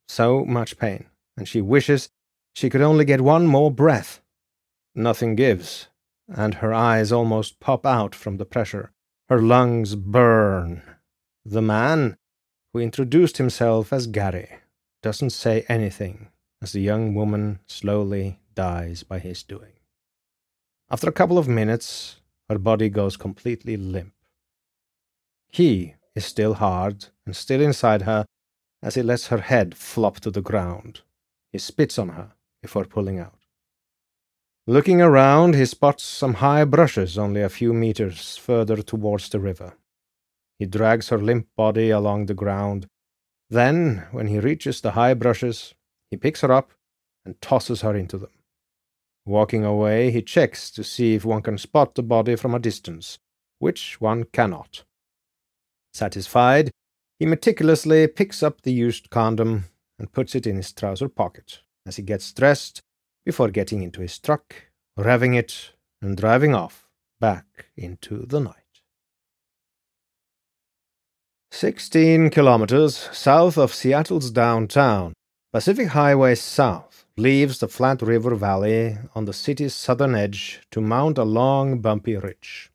So 0.10 0.44
much 0.44 0.78
pain, 0.78 1.06
and 1.38 1.48
she 1.48 1.62
wishes 1.62 2.10
she 2.54 2.70
could 2.70 2.82
only 2.82 3.06
get 3.06 3.22
one 3.22 3.48
more 3.48 3.72
breath. 3.72 4.22
Nothing 4.94 5.36
gives, 5.36 5.88
and 6.28 6.56
her 6.56 6.74
eyes 6.74 7.12
almost 7.12 7.60
pop 7.60 7.86
out 7.86 8.14
from 8.14 8.38
the 8.38 8.46
pressure. 8.46 8.92
Her 9.30 9.42
lungs 9.42 9.96
burn, 9.96 10.84
the 11.46 11.62
man, 11.62 12.18
who 12.74 12.80
introduced 12.80 13.38
himself 13.38 13.94
as 13.94 14.08
Gary, 14.08 14.50
doesn't 15.02 15.32
say 15.32 15.66
anything 15.68 16.30
as 16.62 16.74
the 16.74 16.82
young 16.82 17.16
woman 17.16 17.60
slowly 17.66 18.40
dies 18.54 19.04
by 19.04 19.20
his 19.20 19.44
doing. 19.44 19.74
After 20.90 21.08
a 21.08 21.14
couple 21.14 21.38
of 21.38 21.48
minutes, 21.48 22.18
her 22.50 22.60
body 22.60 22.90
goes 22.90 23.16
completely 23.16 23.78
limp. 23.78 24.14
He 25.50 25.96
is 26.16 26.26
still 26.26 26.56
hard 26.56 27.06
and 27.26 27.36
still 27.36 27.62
inside 27.62 28.04
her 28.04 28.26
as 28.84 28.96
he 28.96 29.02
lets 29.02 29.28
her 29.28 29.40
head 29.40 29.76
flop 29.76 30.20
to 30.20 30.32
the 30.32 30.42
ground. 30.42 31.02
He 31.52 31.58
spits 31.58 31.98
on 31.98 32.10
her 32.10 32.34
before 32.62 32.86
pulling 32.86 33.20
out. 33.20 33.42
Looking 34.68 35.02
around, 35.02 35.56
he 35.56 35.66
spots 35.66 36.04
some 36.04 36.36
high 36.36 36.66
brushes 36.66 37.18
only 37.18 37.42
a 37.42 37.50
few 37.50 37.74
meters 37.74 38.38
further 38.38 38.78
towards 38.84 39.30
the 39.30 39.40
river. 39.40 39.74
He 40.60 40.68
drags 40.68 41.10
her 41.10 41.18
limp 41.18 41.48
body 41.58 41.90
along 41.90 42.28
the 42.28 42.36
ground. 42.36 42.86
Then, 43.50 44.06
when 44.12 44.28
he 44.28 44.40
reaches 44.40 44.80
the 44.80 44.92
high 44.92 45.16
brushes, 45.16 45.74
he 46.12 46.18
picks 46.18 46.42
her 46.42 46.52
up 46.52 46.72
and 47.26 47.42
tosses 47.42 47.82
her 47.82 47.96
into 47.96 48.20
them. 48.20 48.30
Walking 49.26 49.66
away, 49.66 50.12
he 50.12 50.22
checks 50.22 50.70
to 50.72 50.84
see 50.84 51.16
if 51.16 51.26
one 51.26 51.42
can 51.42 51.58
spot 51.58 51.96
the 51.96 52.04
body 52.04 52.36
from 52.36 52.54
a 52.54 52.60
distance, 52.60 53.18
which 53.58 54.00
one 54.00 54.26
cannot. 54.26 54.84
Satisfied, 55.94 56.70
he 57.20 57.26
meticulously 57.26 58.08
picks 58.08 58.44
up 58.44 58.62
the 58.62 58.72
used 58.72 59.10
condom 59.10 59.66
and 59.98 60.12
puts 60.12 60.36
it 60.36 60.46
in 60.46 60.56
his 60.56 60.72
trouser 60.72 61.10
pocket 61.10 61.62
as 61.86 61.96
he 61.96 62.04
gets 62.04 62.32
dressed 62.32 62.82
before 63.26 63.50
getting 63.50 63.82
into 63.82 64.02
his 64.02 64.18
truck, 64.20 64.56
revving 64.98 65.36
it, 65.38 65.72
and 66.02 66.18
driving 66.18 66.56
off 66.56 66.88
back 67.20 67.68
into 67.78 68.26
the 68.26 68.40
night. 68.40 68.56
16 71.52 72.30
kilometers 72.30 73.10
south 73.12 73.58
of 73.58 73.74
Seattle's 73.74 74.32
downtown, 74.32 75.14
Pacific 75.54 75.90
Highway 75.90 76.36
South 76.36 77.06
leaves 77.18 77.60
the 77.60 77.68
flat 77.68 78.02
river 78.02 78.36
valley 78.36 78.98
on 79.14 79.26
the 79.26 79.34
city's 79.34 79.76
southern 79.76 80.16
edge 80.16 80.62
to 80.72 80.80
mount 80.80 81.18
a 81.18 81.24
long, 81.24 81.80
bumpy 81.80 82.16
ridge. 82.16 82.72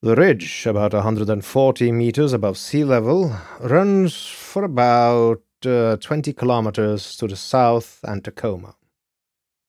The 0.00 0.14
ridge, 0.14 0.64
about 0.66 0.94
140 0.94 1.90
meters 1.90 2.32
above 2.32 2.56
sea 2.56 2.84
level, 2.84 3.36
runs 3.58 4.24
for 4.26 4.62
about 4.62 5.42
uh, 5.66 5.96
20 5.96 6.32
kilometers 6.32 7.16
to 7.16 7.26
the 7.26 7.36
south 7.36 8.00
and 8.04 8.24
Tacoma. 8.24 8.74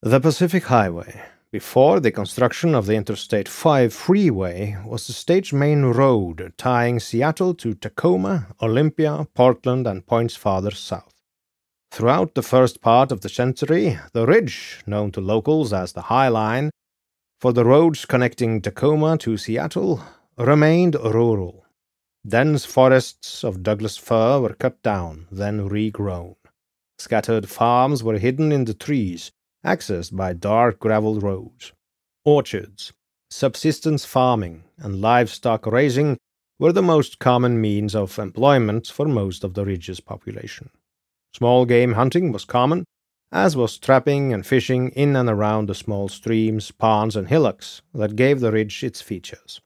The 0.01 0.19
Pacific 0.19 0.65
Highway, 0.65 1.22
before 1.51 2.00
the 2.00 2.12
construction 2.12 2.75
of 2.75 2.86
the 2.86 2.93
Interstate 2.93 3.50
5 3.50 3.93
freeway, 3.93 4.77
was 4.86 5.08
the 5.08 5.13
state's 5.13 5.51
main 5.51 5.84
road 5.84 6.53
tying 6.58 7.00
Seattle 7.00 7.53
to 7.55 7.74
Tacoma, 7.74 8.48
Olympia, 8.62 9.27
Portland, 9.34 9.88
and 9.88 10.05
points 10.05 10.36
farther 10.36 10.72
south. 10.72 11.15
Throughout 11.91 12.36
the 12.36 12.43
first 12.43 12.81
part 12.81 13.12
of 13.12 13.22
the 13.22 13.29
century, 13.29 13.98
the 14.13 14.27
ridge, 14.27 14.84
known 14.86 15.12
to 15.13 15.22
locals 15.22 15.74
as 15.74 15.93
the 15.93 16.03
High 16.03 16.27
Line, 16.27 16.69
for 17.39 17.51
the 17.51 17.65
roads 17.65 18.05
connecting 18.05 18.62
Tacoma 18.62 19.17
to 19.17 19.38
Seattle, 19.38 20.03
remained 20.38 20.96
rural. 20.96 21.65
Dense 22.27 22.65
forests 22.65 23.43
of 23.43 23.63
Douglas 23.63 23.97
fir 23.97 24.41
were 24.41 24.53
cut 24.53 24.81
down, 24.83 25.27
then 25.31 25.69
regrown. 25.69 26.35
Scattered 26.97 27.47
farms 27.47 28.03
were 28.03 28.17
hidden 28.17 28.51
in 28.51 28.65
the 28.65 28.73
trees, 28.73 29.31
accessed 29.65 30.15
by 30.15 30.33
dark 30.33 30.79
gravel 30.79 31.19
roads. 31.19 31.71
Orchards, 32.25 32.91
subsistence 33.29 34.03
farming, 34.03 34.65
and 34.77 34.99
livestock 34.99 35.65
raising 35.65 36.17
were 36.59 36.73
the 36.73 36.81
most 36.81 37.19
common 37.19 37.61
means 37.61 37.95
of 37.95 38.19
employment 38.19 38.88
for 38.88 39.07
most 39.07 39.45
of 39.45 39.53
the 39.53 39.63
ridge's 39.63 40.01
population. 40.01 40.69
Small 41.33 41.65
game 41.65 41.93
hunting 41.93 42.33
was 42.33 42.43
common, 42.43 42.83
as 43.31 43.55
was 43.55 43.77
trapping 43.77 44.33
and 44.33 44.45
fishing 44.45 44.89
in 44.89 45.15
and 45.15 45.29
around 45.29 45.69
the 45.69 45.75
small 45.75 46.09
streams, 46.09 46.71
ponds, 46.71 47.15
and 47.15 47.29
hillocks 47.29 47.81
that 47.93 48.17
gave 48.17 48.41
the 48.41 48.51
ridge 48.51 48.83
its 48.83 49.01
features. 49.01 49.61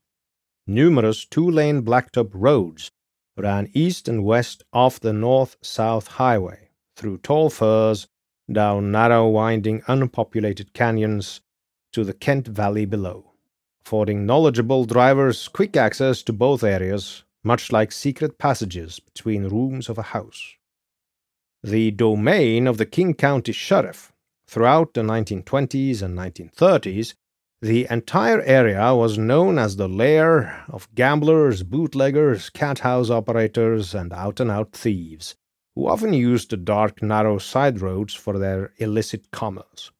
Numerous 0.65 1.25
two 1.25 1.50
lane 1.50 1.82
blacktop 1.84 2.32
roads 2.34 2.89
ran 3.36 3.70
east 3.74 4.08
and 4.08 4.24
west 4.24 4.63
off 4.72 5.00
the 5.00 5.12
north 5.12 5.58
south 5.62 6.08
highway 6.08 6.70
through 6.96 7.17
tall 7.17 7.50
firs 7.50 8.08
down 8.51 8.91
narrow, 8.91 9.27
winding, 9.27 9.82
unpopulated 9.88 10.74
canyons 10.74 11.41
to 11.91 12.03
the 12.03 12.13
Kent 12.13 12.48
Valley 12.48 12.86
below. 12.86 13.34
affording 13.86 14.25
knowledgeable 14.25 14.86
drivers 14.86 15.50
quick 15.50 15.75
access 15.75 16.24
to 16.24 16.32
both 16.32 16.63
areas, 16.63 17.24
much 17.43 17.72
like 17.72 17.91
secret 17.91 18.38
passages 18.38 19.00
between 19.00 19.50
rooms 19.50 19.89
of 19.89 19.98
a 19.98 20.10
house. 20.15 20.53
The 21.62 21.91
domain 21.91 22.67
of 22.67 22.77
the 22.77 22.86
King 22.86 23.13
County 23.13 23.51
Sheriff 23.51 24.13
throughout 24.48 24.93
the 24.93 25.01
1920s 25.01 26.01
and 26.01 26.17
1930s 26.17 27.15
the 27.63 27.88
entire 27.89 28.41
area 28.41 28.93
was 28.93 29.17
known 29.17 29.58
as 29.58 29.77
the 29.77 29.88
lair 29.88 30.65
of 30.67 30.93
gamblers, 30.96 31.63
bootleggers, 31.63 32.50
cat 32.50 32.79
house 32.79 33.10
operators, 33.10 33.96
and 33.96 34.12
out 34.12 34.41
and 34.41 34.51
out 34.51 34.74
thieves, 34.74 35.36
who 35.74 35.88
often 35.88 36.12
used 36.12 36.50
the 36.50 36.58
dark, 36.58 37.01
narrow 37.01 37.38
side 37.38 37.79
roads 37.79 38.13
for 38.13 38.38
their 38.38 38.74
illicit 38.79 39.32
commerce. 39.32 39.91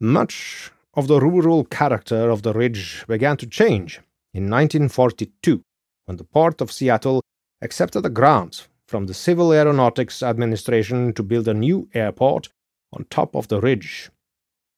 Much 0.00 0.72
of 0.94 1.06
the 1.06 1.20
rural 1.20 1.64
character 1.64 2.28
of 2.28 2.42
the 2.42 2.52
ridge 2.52 3.04
began 3.06 3.36
to 3.36 3.46
change 3.46 4.00
in 4.32 4.50
1942 4.50 5.62
when 6.06 6.16
the 6.16 6.24
Port 6.24 6.60
of 6.60 6.72
Seattle 6.72 7.22
accepted 7.62 8.04
a 8.04 8.10
grant 8.10 8.66
from 8.88 9.06
the 9.06 9.14
Civil 9.14 9.52
Aeronautics 9.52 10.24
Administration 10.24 11.12
to 11.12 11.22
build 11.22 11.46
a 11.46 11.54
new 11.54 11.88
airport 11.94 12.48
on 12.92 13.04
top 13.10 13.36
of 13.36 13.46
the 13.46 13.60
ridge 13.60 14.10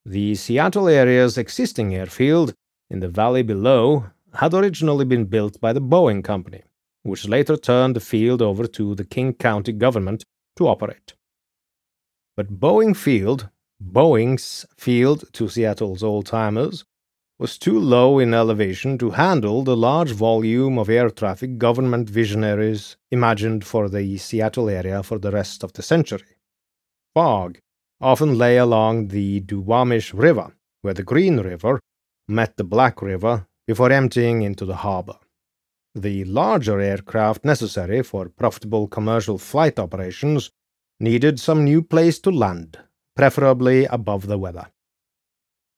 the 0.08 0.36
Seattle 0.36 0.88
area's 0.88 1.36
existing 1.36 1.92
airfield, 1.92 2.54
in 2.88 3.00
the 3.00 3.08
valley 3.08 3.42
below, 3.42 4.06
had 4.34 4.54
originally 4.54 5.04
been 5.04 5.24
built 5.24 5.60
by 5.60 5.72
the 5.72 5.80
Boeing 5.80 6.22
Company, 6.22 6.62
which 7.02 7.26
later 7.26 7.56
turned 7.56 7.96
the 7.96 8.00
field 8.00 8.40
over 8.40 8.68
to 8.68 8.94
the 8.94 9.04
King 9.04 9.34
County 9.34 9.72
government 9.72 10.22
to 10.56 10.68
operate. 10.68 11.14
But 12.36 12.60
Boeing 12.60 12.96
Field, 12.96 13.48
Boeing's 13.82 14.64
field 14.76 15.24
to 15.32 15.48
Seattle's 15.48 16.04
old 16.04 16.26
timers, 16.26 16.84
was 17.40 17.58
too 17.58 17.78
low 17.78 18.20
in 18.20 18.32
elevation 18.32 18.98
to 18.98 19.10
handle 19.10 19.64
the 19.64 19.76
large 19.76 20.12
volume 20.12 20.78
of 20.78 20.88
air 20.88 21.10
traffic 21.10 21.58
government 21.58 22.08
visionaries 22.08 22.96
imagined 23.10 23.64
for 23.64 23.88
the 23.88 24.16
Seattle 24.18 24.68
area 24.70 25.02
for 25.02 25.18
the 25.18 25.32
rest 25.32 25.64
of 25.64 25.72
the 25.72 25.82
century. 25.82 26.36
Fog 27.12 27.58
often 28.00 28.36
lay 28.36 28.58
along 28.58 29.08
the 29.08 29.40
Duwamish 29.40 30.12
River, 30.12 30.52
where 30.82 30.94
the 30.94 31.02
Green 31.02 31.40
River 31.40 31.80
met 32.28 32.56
the 32.56 32.64
Black 32.64 33.00
River 33.00 33.46
before 33.66 33.90
emptying 33.90 34.42
into 34.42 34.64
the 34.64 34.76
harbor. 34.76 35.18
The 35.94 36.24
larger 36.24 36.78
aircraft 36.78 37.44
necessary 37.44 38.02
for 38.02 38.28
profitable 38.28 38.86
commercial 38.86 39.38
flight 39.38 39.78
operations 39.78 40.50
needed 41.00 41.40
some 41.40 41.64
new 41.64 41.82
place 41.82 42.18
to 42.20 42.30
land, 42.30 42.78
preferably 43.14 43.86
above 43.86 44.26
the 44.26 44.38
weather. 44.38 44.66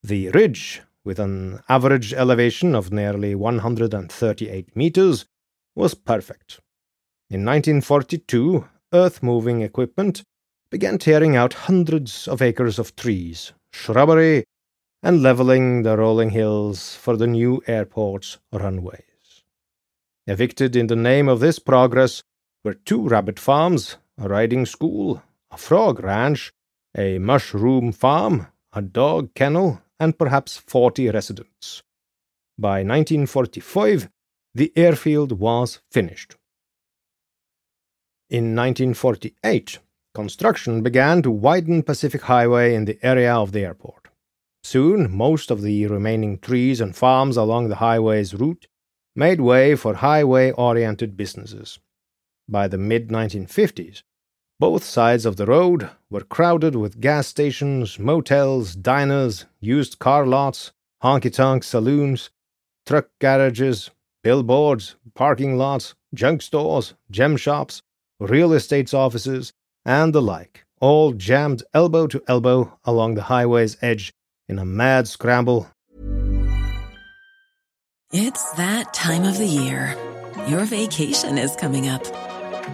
The 0.03 0.29
ridge, 0.29 0.81
with 1.05 1.19
an 1.19 1.61
average 1.69 2.13
elevation 2.13 2.75
of 2.75 2.91
nearly 2.91 3.35
138 3.35 4.75
meters, 4.75 5.25
was 5.75 5.93
perfect. 5.93 6.59
In 7.29 7.45
1942, 7.45 8.67
earth 8.93 9.23
moving 9.23 9.61
equipment 9.61 10.23
began 10.71 10.97
tearing 10.97 11.35
out 11.35 11.53
hundreds 11.53 12.27
of 12.27 12.41
acres 12.41 12.77
of 12.77 12.95
trees, 12.95 13.53
shrubbery, 13.71 14.43
and 15.01 15.23
leveling 15.23 15.83
the 15.83 15.97
rolling 15.97 16.31
hills 16.31 16.95
for 16.95 17.15
the 17.15 17.27
new 17.27 17.61
airport's 17.67 18.37
runways. 18.51 19.43
Evicted 20.27 20.75
in 20.75 20.87
the 20.87 20.95
name 20.95 21.27
of 21.27 21.39
this 21.39 21.57
progress 21.57 22.23
were 22.63 22.73
two 22.73 23.07
rabbit 23.07 23.39
farms, 23.39 23.97
a 24.17 24.27
riding 24.27 24.65
school, 24.65 25.23
a 25.49 25.57
frog 25.57 26.03
ranch, 26.03 26.51
a 26.95 27.17
mushroom 27.17 27.91
farm, 27.91 28.47
a 28.73 28.81
dog 28.81 29.33
kennel, 29.33 29.81
and 29.99 30.17
perhaps 30.17 30.57
forty 30.57 31.09
residents. 31.09 31.81
By 32.57 32.83
1945, 32.83 34.09
the 34.53 34.73
airfield 34.75 35.39
was 35.39 35.79
finished. 35.89 36.35
In 38.29 38.55
1948, 38.55 39.79
Construction 40.13 40.81
began 40.81 41.21
to 41.21 41.29
widen 41.29 41.83
Pacific 41.83 42.21
Highway 42.23 42.73
in 42.73 42.85
the 42.85 42.97
area 43.03 43.33
of 43.33 43.51
the 43.51 43.63
airport. 43.63 44.07
Soon, 44.63 45.15
most 45.15 45.51
of 45.51 45.61
the 45.61 45.85
remaining 45.87 46.39
trees 46.39 46.81
and 46.81 46.95
farms 46.95 47.37
along 47.37 47.69
the 47.69 47.75
highway's 47.75 48.33
route 48.33 48.67
made 49.15 49.39
way 49.39 49.75
for 49.75 49.95
highway 49.95 50.51
oriented 50.51 51.15
businesses. 51.15 51.79
By 52.47 52.67
the 52.67 52.77
mid 52.77 53.09
1950s, 53.09 54.01
both 54.59 54.83
sides 54.83 55.25
of 55.25 55.37
the 55.37 55.45
road 55.45 55.89
were 56.09 56.23
crowded 56.23 56.75
with 56.75 56.99
gas 56.99 57.27
stations, 57.27 57.99
motels, 57.99 58.75
diners, 58.75 59.45
used 59.61 59.99
car 59.99 60.25
lots, 60.25 60.73
honky 61.03 61.31
tonk 61.31 61.63
saloons, 61.63 62.29
truck 62.85 63.09
garages, 63.19 63.91
billboards, 64.23 64.95
parking 65.13 65.57
lots, 65.57 65.95
junk 66.13 66.41
stores, 66.41 66.95
gem 67.09 67.37
shops, 67.37 67.83
real 68.19 68.51
estate 68.51 68.93
offices, 68.93 69.53
and 69.89 70.13
the 70.13 70.21
like, 70.21 70.65
all 70.79 71.13
jammed 71.13 71.63
elbow 71.73 72.05
to 72.05 72.21
elbow 72.27 72.77
along 72.85 73.15
the 73.15 73.23
highway's 73.23 73.75
edge 73.81 74.13
in 74.47 74.59
a 74.59 74.63
mad 74.63 75.07
scramble. 75.07 75.67
It's 78.13 78.51
that 78.53 78.93
time 78.93 79.23
of 79.23 79.39
the 79.39 79.47
year. 79.47 79.97
Your 80.47 80.65
vacation 80.65 81.39
is 81.39 81.55
coming 81.55 81.87
up. 81.87 82.03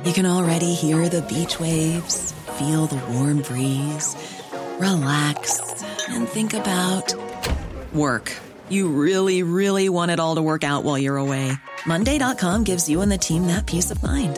You 0.03 0.11
can 0.11 0.25
already 0.25 0.73
hear 0.73 1.07
the 1.07 1.21
beach 1.21 1.57
waves, 1.57 2.33
feel 2.59 2.85
the 2.85 3.01
warm 3.13 3.41
breeze, 3.41 4.15
relax, 4.79 5.83
and 6.09 6.27
think 6.27 6.53
about 6.53 7.15
work. 7.93 8.31
You 8.67 8.89
really, 8.89 9.41
really 9.41 9.87
want 9.87 10.11
it 10.11 10.19
all 10.19 10.35
to 10.35 10.41
work 10.41 10.65
out 10.65 10.83
while 10.83 10.97
you're 10.97 11.17
away. 11.17 11.53
Monday.com 11.85 12.65
gives 12.65 12.89
you 12.89 13.01
and 13.01 13.11
the 13.11 13.17
team 13.17 13.47
that 13.47 13.65
peace 13.65 13.89
of 13.91 14.03
mind. 14.03 14.37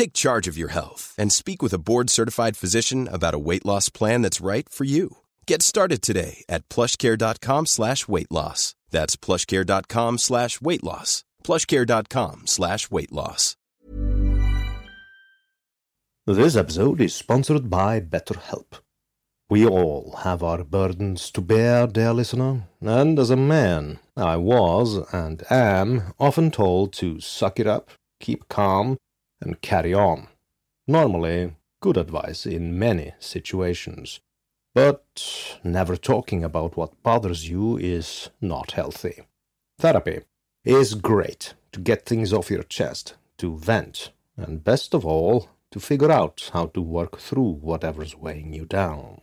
Take 0.00 0.14
charge 0.14 0.48
of 0.48 0.56
your 0.56 0.68
health 0.68 1.14
and 1.18 1.30
speak 1.30 1.60
with 1.60 1.74
a 1.74 1.78
board 1.78 2.08
certified 2.08 2.56
physician 2.56 3.06
about 3.12 3.34
a 3.34 3.38
weight 3.38 3.66
loss 3.66 3.90
plan 3.90 4.22
that's 4.22 4.40
right 4.40 4.66
for 4.66 4.84
you. 4.84 5.18
Get 5.46 5.60
started 5.60 6.00
today 6.00 6.42
at 6.48 6.66
plushcare.com 6.70 7.66
slash 7.66 8.08
weight 8.08 8.30
loss. 8.30 8.74
That's 8.88 9.16
plushcare.com 9.16 10.16
slash 10.16 10.58
weight 10.58 10.82
loss. 10.82 11.22
Plushcare.com 11.44 12.46
slash 12.46 12.90
weight 12.90 13.12
loss. 13.12 13.56
This 16.26 16.56
episode 16.56 17.02
is 17.02 17.14
sponsored 17.14 17.68
by 17.68 18.00
BetterHelp. 18.00 18.80
We 19.50 19.66
all 19.66 20.16
have 20.20 20.42
our 20.42 20.64
burdens 20.64 21.30
to 21.32 21.42
bear, 21.42 21.86
dear 21.86 22.14
listener, 22.14 22.62
and 22.80 23.18
as 23.18 23.28
a 23.28 23.36
man, 23.36 23.98
I 24.16 24.36
was 24.36 24.96
and 25.12 25.44
am 25.50 26.14
often 26.18 26.50
told 26.50 26.94
to 26.94 27.20
suck 27.20 27.60
it 27.60 27.66
up, 27.66 27.90
keep 28.18 28.48
calm, 28.48 28.96
and 29.40 29.60
carry 29.60 29.94
on. 29.94 30.28
Normally, 30.86 31.54
good 31.80 31.96
advice 31.96 32.46
in 32.46 32.78
many 32.78 33.14
situations. 33.18 34.20
But 34.74 35.58
never 35.64 35.96
talking 35.96 36.44
about 36.44 36.76
what 36.76 37.02
bothers 37.02 37.48
you 37.48 37.76
is 37.76 38.30
not 38.40 38.72
healthy. 38.72 39.22
Therapy 39.78 40.20
is 40.64 40.94
great 40.94 41.54
to 41.72 41.80
get 41.80 42.06
things 42.06 42.32
off 42.32 42.50
your 42.50 42.62
chest, 42.62 43.14
to 43.38 43.56
vent, 43.56 44.10
and 44.36 44.62
best 44.62 44.94
of 44.94 45.04
all, 45.04 45.48
to 45.70 45.80
figure 45.80 46.10
out 46.10 46.50
how 46.52 46.66
to 46.66 46.82
work 46.82 47.18
through 47.18 47.50
whatever's 47.60 48.16
weighing 48.16 48.52
you 48.52 48.64
down. 48.64 49.22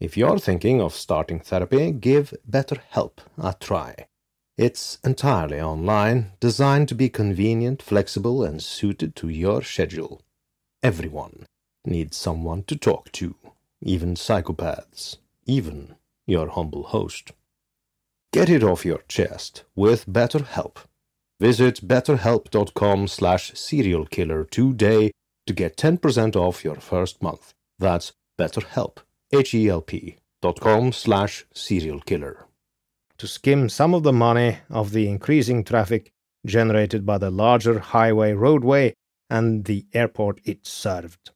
If 0.00 0.16
you're 0.16 0.38
thinking 0.38 0.80
of 0.80 0.94
starting 0.94 1.40
therapy, 1.40 1.92
give 1.92 2.34
BetterHelp 2.48 3.18
a 3.36 3.54
try. 3.58 4.06
It's 4.58 4.98
entirely 5.04 5.60
online, 5.60 6.32
designed 6.40 6.88
to 6.88 6.96
be 6.96 7.08
convenient, 7.08 7.80
flexible, 7.80 8.42
and 8.42 8.60
suited 8.60 9.14
to 9.14 9.28
your 9.28 9.62
schedule. 9.62 10.20
Everyone 10.82 11.46
needs 11.84 12.16
someone 12.16 12.64
to 12.64 12.74
talk 12.74 13.12
to, 13.12 13.36
even 13.80 14.14
psychopaths, 14.16 15.18
even 15.46 15.94
your 16.26 16.48
humble 16.48 16.82
host. 16.82 17.30
Get 18.32 18.50
it 18.50 18.64
off 18.64 18.84
your 18.84 19.04
chest 19.06 19.62
with 19.76 20.06
BetterHelp. 20.06 20.78
Visit 21.38 21.86
betterhelp.com 21.86 23.06
slash 23.06 23.52
serialkiller 23.52 24.50
today 24.50 25.12
to 25.46 25.52
get 25.52 25.76
10% 25.76 26.34
off 26.34 26.64
your 26.64 26.80
first 26.80 27.22
month. 27.22 27.54
That's 27.78 28.12
betterhelp, 28.36 28.98
H-E-L-P 29.32 30.16
dot 30.42 30.58
com 30.58 30.90
slash 30.90 31.46
serialkiller 31.54 32.47
to 33.18 33.26
skim 33.26 33.68
some 33.68 33.94
of 33.94 34.02
the 34.02 34.12
money 34.12 34.58
of 34.70 34.92
the 34.92 35.08
increasing 35.08 35.64
traffic 35.64 36.10
generated 36.46 37.04
by 37.04 37.18
the 37.18 37.30
larger 37.30 37.78
highway 37.78 38.32
roadway 38.32 38.94
and 39.28 39.64
the 39.64 39.84
airport 39.92 40.40
it 40.44 40.66
served. 40.66 41.30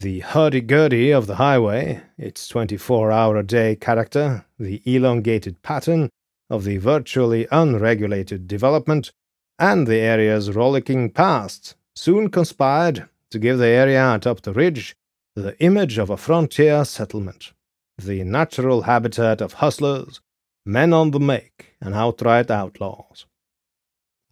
The 0.00 0.20
hurdy-gurdy 0.20 1.10
of 1.10 1.26
the 1.26 1.36
highway, 1.36 2.02
its 2.18 2.50
24-hour-a-day 2.50 3.76
character, 3.76 4.46
the 4.58 4.82
elongated 4.84 5.62
pattern 5.62 6.08
of 6.48 6.64
the 6.64 6.78
virtually 6.78 7.46
unregulated 7.52 8.48
development, 8.48 9.12
and 9.58 9.86
the 9.86 9.98
area's 9.98 10.50
rollicking 10.50 11.10
past 11.10 11.76
soon 11.94 12.30
conspired 12.30 13.08
to 13.30 13.38
give 13.38 13.58
the 13.58 13.66
area 13.66 14.14
atop 14.14 14.40
the 14.40 14.52
ridge 14.52 14.96
the 15.36 15.56
image 15.60 15.96
of 15.96 16.10
a 16.10 16.16
frontier 16.16 16.84
settlement, 16.84 17.52
the 17.96 18.24
natural 18.24 18.82
habitat 18.82 19.40
of 19.40 19.54
hustlers, 19.54 20.20
men 20.64 20.92
on 20.92 21.10
the 21.10 21.20
make, 21.20 21.74
and 21.80 21.94
outright 21.94 22.50
outlaws. 22.50 23.26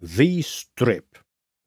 The 0.00 0.42
Strip, 0.42 1.18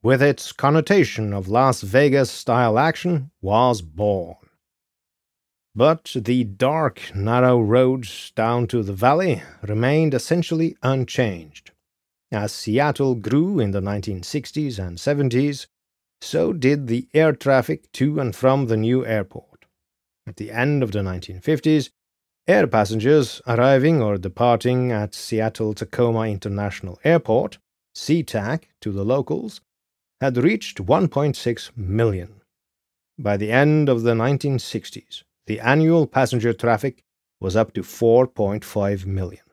with 0.01 0.21
its 0.21 0.51
connotation 0.51 1.33
of 1.33 1.47
Las 1.47 1.81
Vegas 1.81 2.31
style 2.31 2.79
action, 2.79 3.31
was 3.41 3.81
born. 3.81 4.37
But 5.75 6.11
the 6.15 6.43
dark, 6.43 7.15
narrow 7.15 7.59
roads 7.59 8.31
down 8.35 8.67
to 8.67 8.83
the 8.83 8.93
valley 8.93 9.41
remained 9.61 10.13
essentially 10.13 10.75
unchanged. 10.83 11.71
As 12.31 12.51
Seattle 12.53 13.15
grew 13.15 13.59
in 13.59 13.71
the 13.71 13.81
1960s 13.81 14.79
and 14.79 14.97
70s, 14.97 15.67
so 16.21 16.53
did 16.53 16.87
the 16.87 17.07
air 17.13 17.33
traffic 17.33 17.91
to 17.93 18.19
and 18.19 18.35
from 18.35 18.67
the 18.67 18.77
new 18.77 19.05
airport. 19.05 19.65
At 20.27 20.37
the 20.37 20.51
end 20.51 20.83
of 20.83 20.91
the 20.91 20.99
1950s, 20.99 21.89
air 22.51 22.67
passengers 22.67 23.41
arriving 23.47 24.01
or 24.01 24.17
departing 24.17 24.91
at 24.91 25.15
Seattle 25.15 25.73
Tacoma 25.73 26.23
International 26.27 26.99
Airport, 27.05 27.57
SeaTac 27.95 28.63
to 28.81 28.91
the 28.91 29.05
locals, 29.05 29.61
had 30.19 30.35
reached 30.37 30.77
1.6 30.85 31.77
million. 31.77 32.41
By 33.17 33.37
the 33.37 33.51
end 33.51 33.87
of 33.87 34.03
the 34.03 34.13
1960s, 34.13 35.23
the 35.47 35.61
annual 35.61 36.05
passenger 36.07 36.53
traffic 36.53 37.03
was 37.39 37.55
up 37.55 37.73
to 37.73 37.83
4.5 37.83 39.05
million, 39.05 39.45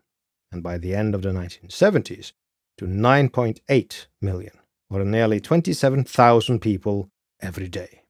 and 0.51 0.63
by 0.63 0.77
the 0.77 0.95
end 0.95 1.15
of 1.15 1.23
the 1.23 1.31
1970s, 1.31 2.33
to 2.79 2.87
9.8 2.87 4.07
million 4.21 4.59
or 4.91 5.05
nearly 5.05 5.41
27,000 5.41 6.61
people 6.61 7.09
every 7.41 7.69
day. 7.69 8.03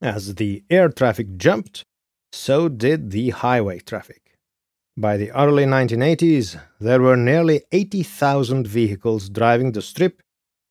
As 0.00 0.36
the 0.36 0.64
air 0.70 0.88
traffic 0.88 1.36
jumped, 1.36 1.84
so 2.32 2.68
did 2.68 3.10
the 3.10 3.30
highway 3.30 3.78
traffic. 3.78 4.38
By 4.96 5.16
the 5.16 5.30
early 5.30 5.64
1980s, 5.64 6.60
there 6.80 7.00
were 7.00 7.16
nearly 7.16 7.62
80,000 7.72 8.66
vehicles 8.66 9.28
driving 9.28 9.72
the 9.72 9.82
strip 9.82 10.22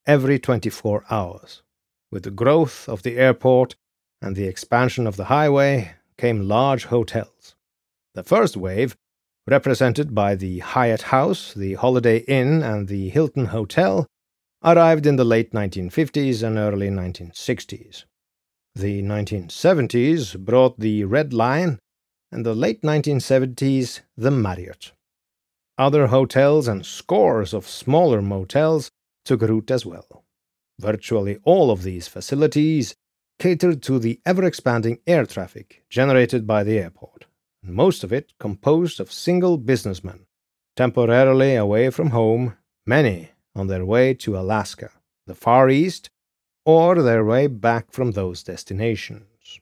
every 0.05 0.39
24 0.39 1.05
hours. 1.09 1.63
With 2.11 2.23
the 2.23 2.31
growth 2.31 2.89
of 2.89 3.03
the 3.03 3.17
airport 3.17 3.75
and 4.21 4.35
the 4.35 4.45
expansion 4.45 5.07
of 5.07 5.15
the 5.15 5.25
highway 5.25 5.93
came 6.17 6.47
large 6.47 6.85
hotels. 6.85 7.55
The 8.13 8.23
first 8.23 8.57
wave, 8.57 8.95
represented 9.47 10.13
by 10.13 10.35
the 10.35 10.59
Hyatt 10.59 11.03
House, 11.03 11.53
the 11.53 11.75
Holiday 11.75 12.17
Inn, 12.27 12.61
and 12.61 12.87
the 12.87 13.09
Hilton 13.09 13.45
Hotel, 13.45 14.05
arrived 14.63 15.05
in 15.07 15.15
the 15.15 15.23
late 15.23 15.51
1950s 15.51 16.43
and 16.43 16.57
early 16.57 16.89
1960s. 16.89 18.03
The 18.75 19.01
1970s 19.01 20.39
brought 20.39 20.79
the 20.79 21.03
Red 21.03 21.33
Lion, 21.33 21.79
and 22.31 22.45
the 22.45 22.55
late 22.55 22.81
1970s 22.83 23.99
the 24.15 24.31
Marriott. 24.31 24.93
Other 25.77 26.07
hotels 26.07 26.69
and 26.69 26.85
scores 26.85 27.53
of 27.53 27.67
smaller 27.67 28.21
motels 28.21 28.89
took 29.25 29.41
root 29.41 29.69
as 29.71 29.85
well. 29.85 30.23
Virtually 30.79 31.37
all 31.43 31.69
of 31.69 31.83
these 31.83 32.07
facilities 32.07 32.95
catered 33.39 33.81
to 33.83 33.99
the 33.99 34.21
ever 34.25 34.45
expanding 34.45 34.99
air 35.05 35.25
traffic 35.25 35.83
generated 35.89 36.47
by 36.47 36.63
the 36.63 36.79
airport, 36.79 37.25
most 37.61 38.05
of 38.05 38.13
it 38.13 38.31
composed 38.39 39.01
of 39.01 39.11
single 39.11 39.57
businessmen, 39.57 40.27
temporarily 40.77 41.55
away 41.55 41.89
from 41.89 42.11
home, 42.11 42.55
many 42.85 43.31
on 43.53 43.67
their 43.67 43.85
way 43.85 44.13
to 44.13 44.37
Alaska, 44.37 44.91
the 45.27 45.35
Far 45.35 45.69
East, 45.69 46.09
or 46.65 47.01
their 47.01 47.23
way 47.23 47.47
back 47.47 47.91
from 47.91 48.11
those 48.11 48.43
destinations. 48.43 49.59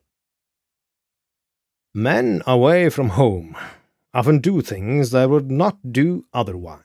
Men 1.93 2.43
away 2.45 2.89
from 2.89 3.09
home 3.09 3.57
often 4.13 4.39
do 4.39 4.61
things 4.61 5.11
they 5.11 5.25
would 5.25 5.49
not 5.49 5.91
do 5.91 6.25
otherwise. 6.33 6.83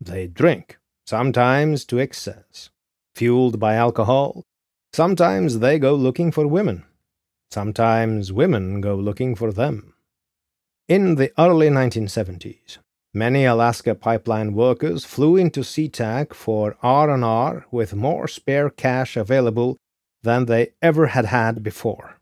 They 0.00 0.26
drink, 0.26 0.78
sometimes 1.06 1.84
to 1.86 1.98
excess, 1.98 2.70
fueled 3.14 3.58
by 3.58 3.74
alcohol. 3.74 4.44
Sometimes 4.92 5.58
they 5.58 5.78
go 5.78 5.94
looking 5.94 6.32
for 6.32 6.46
women. 6.46 6.84
Sometimes 7.50 8.32
women 8.32 8.80
go 8.80 8.94
looking 8.94 9.34
for 9.34 9.52
them. 9.52 9.94
In 10.88 11.16
the 11.16 11.32
early 11.38 11.68
1970s, 11.68 12.78
Many 13.14 13.46
Alaska 13.46 13.94
pipeline 13.94 14.52
workers 14.52 15.06
flew 15.06 15.36
into 15.36 15.60
SeaTac 15.60 16.34
for 16.34 16.76
R&R 16.82 17.66
with 17.70 17.94
more 17.94 18.28
spare 18.28 18.68
cash 18.68 19.16
available 19.16 19.78
than 20.22 20.44
they 20.44 20.72
ever 20.82 21.06
had 21.06 21.24
had 21.24 21.62
before, 21.62 22.18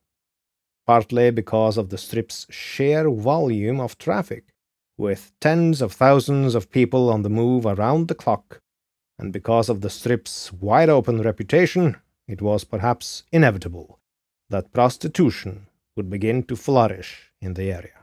partly 0.87 1.33
because 1.33 1.77
of 1.77 1.91
the 1.91 1.99
strip's 1.99 2.47
sheer 2.51 3.11
volume 3.11 3.81
of 3.81 3.99
traffic, 3.99 4.45
with 4.97 5.33
tens 5.41 5.83
of 5.83 5.93
thousands 5.93 6.55
of 6.55 6.71
people 6.71 7.11
on 7.11 7.23
the 7.23 7.31
move 7.31 7.67
around 7.67 8.07
the 8.07 8.15
clock, 8.15 8.61
and 9.19 9.33
because 9.33 9.69
of 9.69 9.81
the 9.81 9.91
strip's 9.91 10.53
wide 10.53 10.89
open 10.89 11.21
reputation, 11.21 11.97
it 12.29 12.41
was 12.41 12.63
perhaps 12.63 13.25
inevitable 13.33 13.99
that 14.51 14.73
prostitution 14.73 15.67
would 15.97 16.09
begin 16.09 16.45
to 16.45 16.55
flourish 16.55 17.33
in 17.41 17.55
the 17.55 17.73
area. 17.73 17.96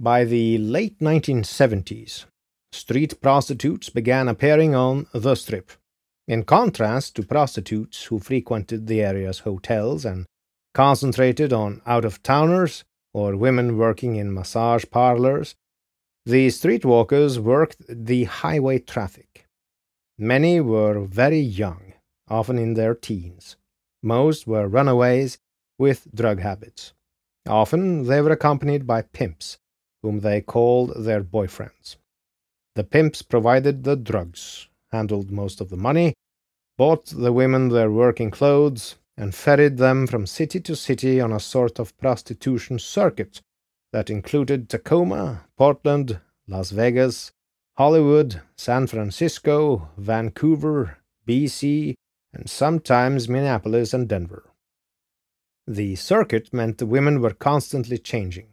By 0.00 0.24
the 0.24 0.58
late 0.58 0.98
1970s, 0.98 2.24
street 2.72 3.20
prostitutes 3.20 3.90
began 3.90 4.26
appearing 4.26 4.74
on 4.74 5.06
the 5.14 5.36
Strip. 5.36 5.70
In 6.26 6.42
contrast 6.42 7.14
to 7.14 7.22
prostitutes 7.22 8.04
who 8.06 8.18
frequented 8.18 8.88
the 8.88 9.02
area's 9.02 9.40
hotels 9.40 10.04
and 10.04 10.26
concentrated 10.74 11.52
on 11.52 11.80
out 11.86 12.04
of 12.04 12.24
towners 12.24 12.82
or 13.12 13.36
women 13.36 13.78
working 13.78 14.16
in 14.16 14.34
massage 14.34 14.84
parlors, 14.90 15.54
the 16.26 16.48
streetwalkers 16.48 17.38
worked 17.38 17.76
the 17.88 18.24
highway 18.24 18.80
traffic. 18.80 19.46
Many 20.18 20.60
were 20.60 21.04
very 21.04 21.38
young, 21.38 21.92
often 22.28 22.58
in 22.58 22.74
their 22.74 22.96
teens. 22.96 23.56
Most 24.02 24.44
were 24.48 24.66
runaways 24.66 25.38
with 25.78 26.12
drug 26.12 26.40
habits. 26.40 26.94
Often 27.46 28.04
they 28.08 28.20
were 28.20 28.32
accompanied 28.32 28.88
by 28.88 29.02
pimps 29.02 29.58
whom 30.04 30.20
they 30.20 30.38
called 30.38 30.92
their 31.02 31.24
boyfriends. 31.24 31.96
The 32.74 32.84
pimps 32.84 33.22
provided 33.22 33.84
the 33.84 33.96
drugs, 33.96 34.68
handled 34.92 35.30
most 35.30 35.62
of 35.62 35.70
the 35.70 35.78
money, 35.78 36.12
bought 36.76 37.06
the 37.06 37.32
women 37.32 37.70
their 37.70 37.90
working 37.90 38.30
clothes, 38.30 38.96
and 39.16 39.34
ferried 39.34 39.78
them 39.78 40.06
from 40.06 40.26
city 40.26 40.60
to 40.60 40.76
city 40.76 41.22
on 41.22 41.32
a 41.32 41.40
sort 41.40 41.78
of 41.78 41.96
prostitution 41.96 42.78
circuit 42.78 43.40
that 43.92 44.10
included 44.10 44.68
Tacoma, 44.68 45.46
Portland, 45.56 46.20
Las 46.46 46.70
Vegas, 46.70 47.32
Hollywood, 47.78 48.42
San 48.56 48.86
Francisco, 48.86 49.88
Vancouver, 49.96 50.98
BC, 51.26 51.94
and 52.34 52.50
sometimes 52.50 53.26
Minneapolis 53.26 53.94
and 53.94 54.06
Denver. 54.06 54.50
The 55.66 55.96
circuit 55.96 56.52
meant 56.52 56.76
the 56.76 56.84
women 56.84 57.22
were 57.22 57.32
constantly 57.32 57.96
changing. 57.96 58.48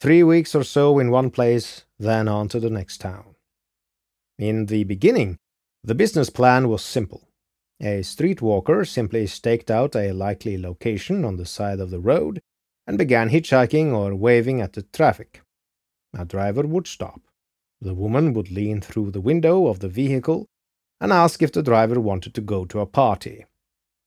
Three 0.00 0.22
weeks 0.22 0.54
or 0.54 0.62
so 0.62 0.98
in 0.98 1.10
one 1.10 1.30
place, 1.30 1.84
then 1.98 2.28
on 2.28 2.48
to 2.48 2.60
the 2.60 2.68
next 2.68 3.00
town. 3.00 3.34
In 4.38 4.66
the 4.66 4.84
beginning, 4.84 5.38
the 5.82 5.94
business 5.94 6.28
plan 6.28 6.68
was 6.68 6.84
simple. 6.84 7.28
A 7.80 8.00
streetwalker 8.00 8.86
simply 8.86 9.26
staked 9.26 9.70
out 9.70 9.96
a 9.96 10.12
likely 10.12 10.58
location 10.58 11.24
on 11.24 11.36
the 11.36 11.46
side 11.46 11.80
of 11.80 11.90
the 11.90 12.00
road 12.00 12.40
and 12.86 12.98
began 12.98 13.30
hitchhiking 13.30 13.92
or 13.92 14.14
waving 14.14 14.60
at 14.60 14.74
the 14.74 14.82
traffic. 14.82 15.40
A 16.12 16.24
driver 16.24 16.66
would 16.66 16.86
stop. 16.86 17.22
The 17.80 17.94
woman 17.94 18.34
would 18.34 18.50
lean 18.50 18.80
through 18.80 19.10
the 19.12 19.20
window 19.20 19.66
of 19.66 19.80
the 19.80 19.88
vehicle 19.88 20.46
and 21.00 21.12
ask 21.12 21.42
if 21.42 21.52
the 21.52 21.62
driver 21.62 22.00
wanted 22.00 22.34
to 22.34 22.40
go 22.40 22.64
to 22.66 22.80
a 22.80 22.86
party. 22.86 23.44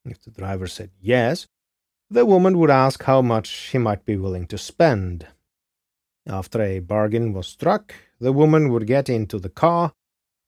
If 0.05 0.21
the 0.21 0.31
driver 0.31 0.67
said 0.67 0.91
yes, 0.99 1.47
the 2.09 2.25
woman 2.25 2.57
would 2.59 2.71
ask 2.71 3.03
how 3.03 3.21
much 3.21 3.49
he 3.71 3.77
might 3.77 4.05
be 4.05 4.17
willing 4.17 4.47
to 4.47 4.57
spend. 4.57 5.27
After 6.29 6.61
a 6.61 6.77
bargain 6.77 7.33
was 7.33 7.47
struck, 7.47 7.95
the 8.19 8.31
woman 8.31 8.71
would 8.71 8.85
get 8.85 9.09
into 9.09 9.39
the 9.39 9.49
car, 9.49 9.93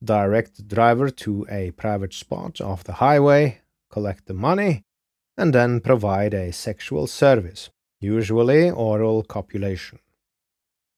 direct 0.03 0.57
the 0.57 0.63
driver 0.63 1.09
to 1.09 1.47
a 1.49 1.71
private 1.71 2.13
spot 2.13 2.61
off 2.61 2.83
the 2.83 2.93
highway, 2.93 3.61
collect 3.89 4.27
the 4.27 4.35
money, 4.35 4.83
and 5.35 5.55
then 5.55 5.79
provide 5.79 6.35
a 6.35 6.53
sexual 6.53 7.07
service, 7.07 7.71
usually 7.99 8.69
oral 8.69 9.23
copulation. 9.23 9.97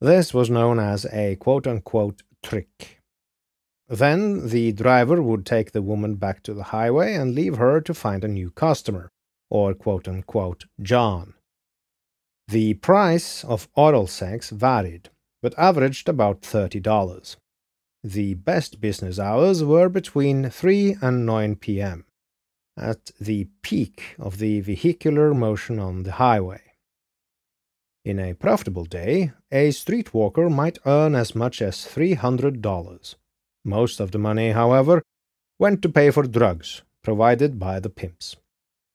This 0.02 0.34
was 0.34 0.50
known 0.50 0.80
as 0.80 1.06
a 1.14 1.38
quote 1.38 1.66
unquote 1.66 2.22
trick. 2.44 3.00
Then 3.88 4.50
the 4.50 4.74
driver 4.74 5.22
would 5.22 5.46
take 5.46 5.72
the 5.72 5.82
woman 5.82 6.16
back 6.16 6.44
to 6.44 6.54
the 6.54 6.64
highway 6.76 7.14
and 7.14 7.34
leave 7.34 7.56
her 7.56 7.80
to 7.80 7.94
find 7.94 8.26
a 8.26 8.28
new 8.28 8.52
customer, 8.52 9.12
or 9.50 9.74
quote 9.74 10.10
unquote 10.10 10.66
John. 10.82 11.36
The 12.48 12.76
price 12.76 13.44
of 13.44 13.70
oral 13.76 14.08
sex 14.08 14.50
varied, 14.50 15.10
but 15.42 15.58
averaged 15.58 16.10
about 16.10 16.42
$30. 16.42 17.36
The 18.04 18.34
best 18.34 18.82
business 18.82 19.18
hours 19.18 19.64
were 19.64 19.90
between 19.90 20.50
3 20.50 20.98
and 21.02 21.26
9 21.26 21.56
p.m., 21.56 22.06
at 22.78 23.12
the 23.20 23.48
peak 23.62 24.16
of 24.20 24.40
the 24.40 24.60
vehicular 24.60 25.34
motion 25.34 25.80
on 25.80 26.04
the 26.04 26.14
highway. 26.14 26.62
In 28.04 28.20
a 28.20 28.34
profitable 28.34 28.84
day, 28.84 29.32
a 29.52 29.70
streetwalker 29.70 30.52
might 30.52 30.80
earn 30.86 31.16
as 31.16 31.34
much 31.34 31.62
as 31.62 31.78
$300. 31.78 33.16
Most 33.64 34.02
of 34.02 34.12
the 34.12 34.20
money, 34.20 34.52
however, 34.52 35.02
went 35.58 35.82
to 35.82 35.90
pay 35.90 36.12
for 36.12 36.24
drugs 36.24 36.82
provided 37.04 37.60
by 37.60 37.80
the 37.80 37.90
pimps. 37.90 38.36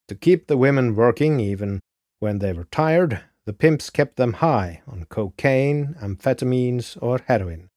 To 0.09 0.15
keep 0.15 0.47
the 0.47 0.57
women 0.57 0.95
working 0.95 1.41
even 1.41 1.81
when 2.19 2.39
they 2.39 2.53
were 2.53 2.65
tired, 2.65 3.23
the 3.49 3.55
pimps 3.55 3.89
kept 3.89 4.17
them 4.17 4.35
high 4.35 4.83
on 4.87 5.07
cocaine, 5.07 5.97
amphetamines, 6.03 6.99
or 7.01 7.19
heroin, 7.29 7.71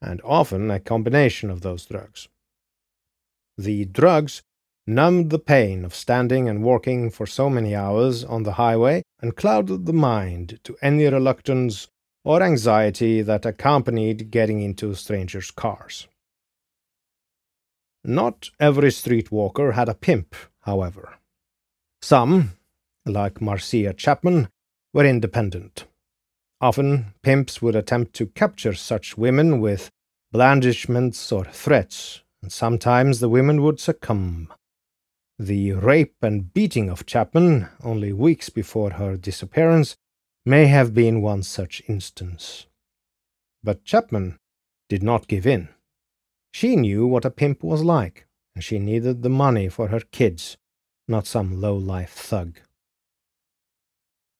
and 0.00 0.20
often 0.22 0.70
a 0.70 0.78
combination 0.78 1.50
of 1.50 1.62
those 1.62 1.84
drugs. 1.84 2.28
The 3.58 3.86
drugs 3.86 4.42
numbed 4.86 5.30
the 5.30 5.40
pain 5.40 5.84
of 5.84 5.96
standing 5.96 6.48
and 6.48 6.62
working 6.62 7.10
for 7.10 7.26
so 7.26 7.50
many 7.50 7.74
hours 7.74 8.22
on 8.22 8.44
the 8.44 8.52
highway 8.52 9.02
and 9.20 9.34
clouded 9.34 9.84
the 9.84 9.92
mind 9.92 10.60
to 10.62 10.76
any 10.80 11.06
reluctance 11.06 11.88
or 12.22 12.40
anxiety 12.40 13.20
that 13.20 13.44
accompanied 13.44 14.30
getting 14.30 14.62
into 14.62 14.94
strangers' 14.94 15.50
cars. 15.50 16.06
Not 18.04 18.50
every 18.60 18.90
streetwalker 18.90 19.74
had 19.74 19.88
a 19.88 19.94
pimp, 19.94 20.36
however. 20.60 21.14
Some, 22.00 22.52
like 23.04 23.40
Marcia 23.40 23.92
Chapman, 23.92 24.50
were 24.96 25.04
independent. 25.04 25.84
Often, 26.58 27.12
pimps 27.22 27.60
would 27.60 27.76
attempt 27.76 28.14
to 28.14 28.28
capture 28.28 28.72
such 28.72 29.18
women 29.18 29.60
with 29.60 29.90
blandishments 30.32 31.30
or 31.30 31.44
threats, 31.44 32.22
and 32.40 32.50
sometimes 32.50 33.20
the 33.20 33.28
women 33.28 33.60
would 33.62 33.78
succumb. 33.78 34.50
The 35.38 35.72
rape 35.72 36.16
and 36.22 36.50
beating 36.54 36.88
of 36.88 37.04
Chapman, 37.04 37.68
only 37.84 38.14
weeks 38.14 38.48
before 38.48 38.92
her 38.92 39.18
disappearance, 39.18 39.96
may 40.46 40.64
have 40.64 40.94
been 40.94 41.20
one 41.20 41.42
such 41.42 41.82
instance. 41.88 42.66
But 43.62 43.84
Chapman 43.84 44.38
did 44.88 45.02
not 45.02 45.28
give 45.28 45.46
in. 45.46 45.68
She 46.54 46.74
knew 46.74 47.06
what 47.06 47.26
a 47.26 47.30
pimp 47.30 47.62
was 47.62 47.84
like, 47.84 48.26
and 48.54 48.64
she 48.64 48.78
needed 48.78 49.22
the 49.22 49.28
money 49.28 49.68
for 49.68 49.88
her 49.88 50.00
kids, 50.00 50.56
not 51.06 51.26
some 51.26 51.60
low-life 51.60 52.12
thug. 52.12 52.60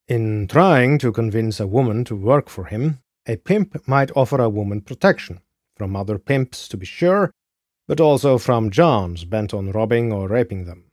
In 0.09 0.47
trying 0.47 0.99
to 0.99 1.11
convince 1.11 1.59
a 1.59 1.67
woman 1.67 2.05
to 2.05 2.15
work 2.15 2.49
for 2.49 2.67
him, 2.67 3.01
a 3.27 3.39
pimp 3.39 3.89
might 3.89 4.13
offer 4.15 4.41
a 4.41 4.49
woman 4.49 4.81
protection, 4.81 5.41
from 5.77 5.97
other 5.97 6.17
pimps 6.17 6.69
to 6.69 6.77
be 6.77 6.87
sure, 6.87 7.33
but 7.89 8.01
also 8.01 8.39
from 8.39 8.71
Johns 8.71 9.25
bent 9.25 9.53
on 9.53 9.73
robbing 9.73 10.13
or 10.13 10.29
raping 10.29 10.65
them. 10.65 10.93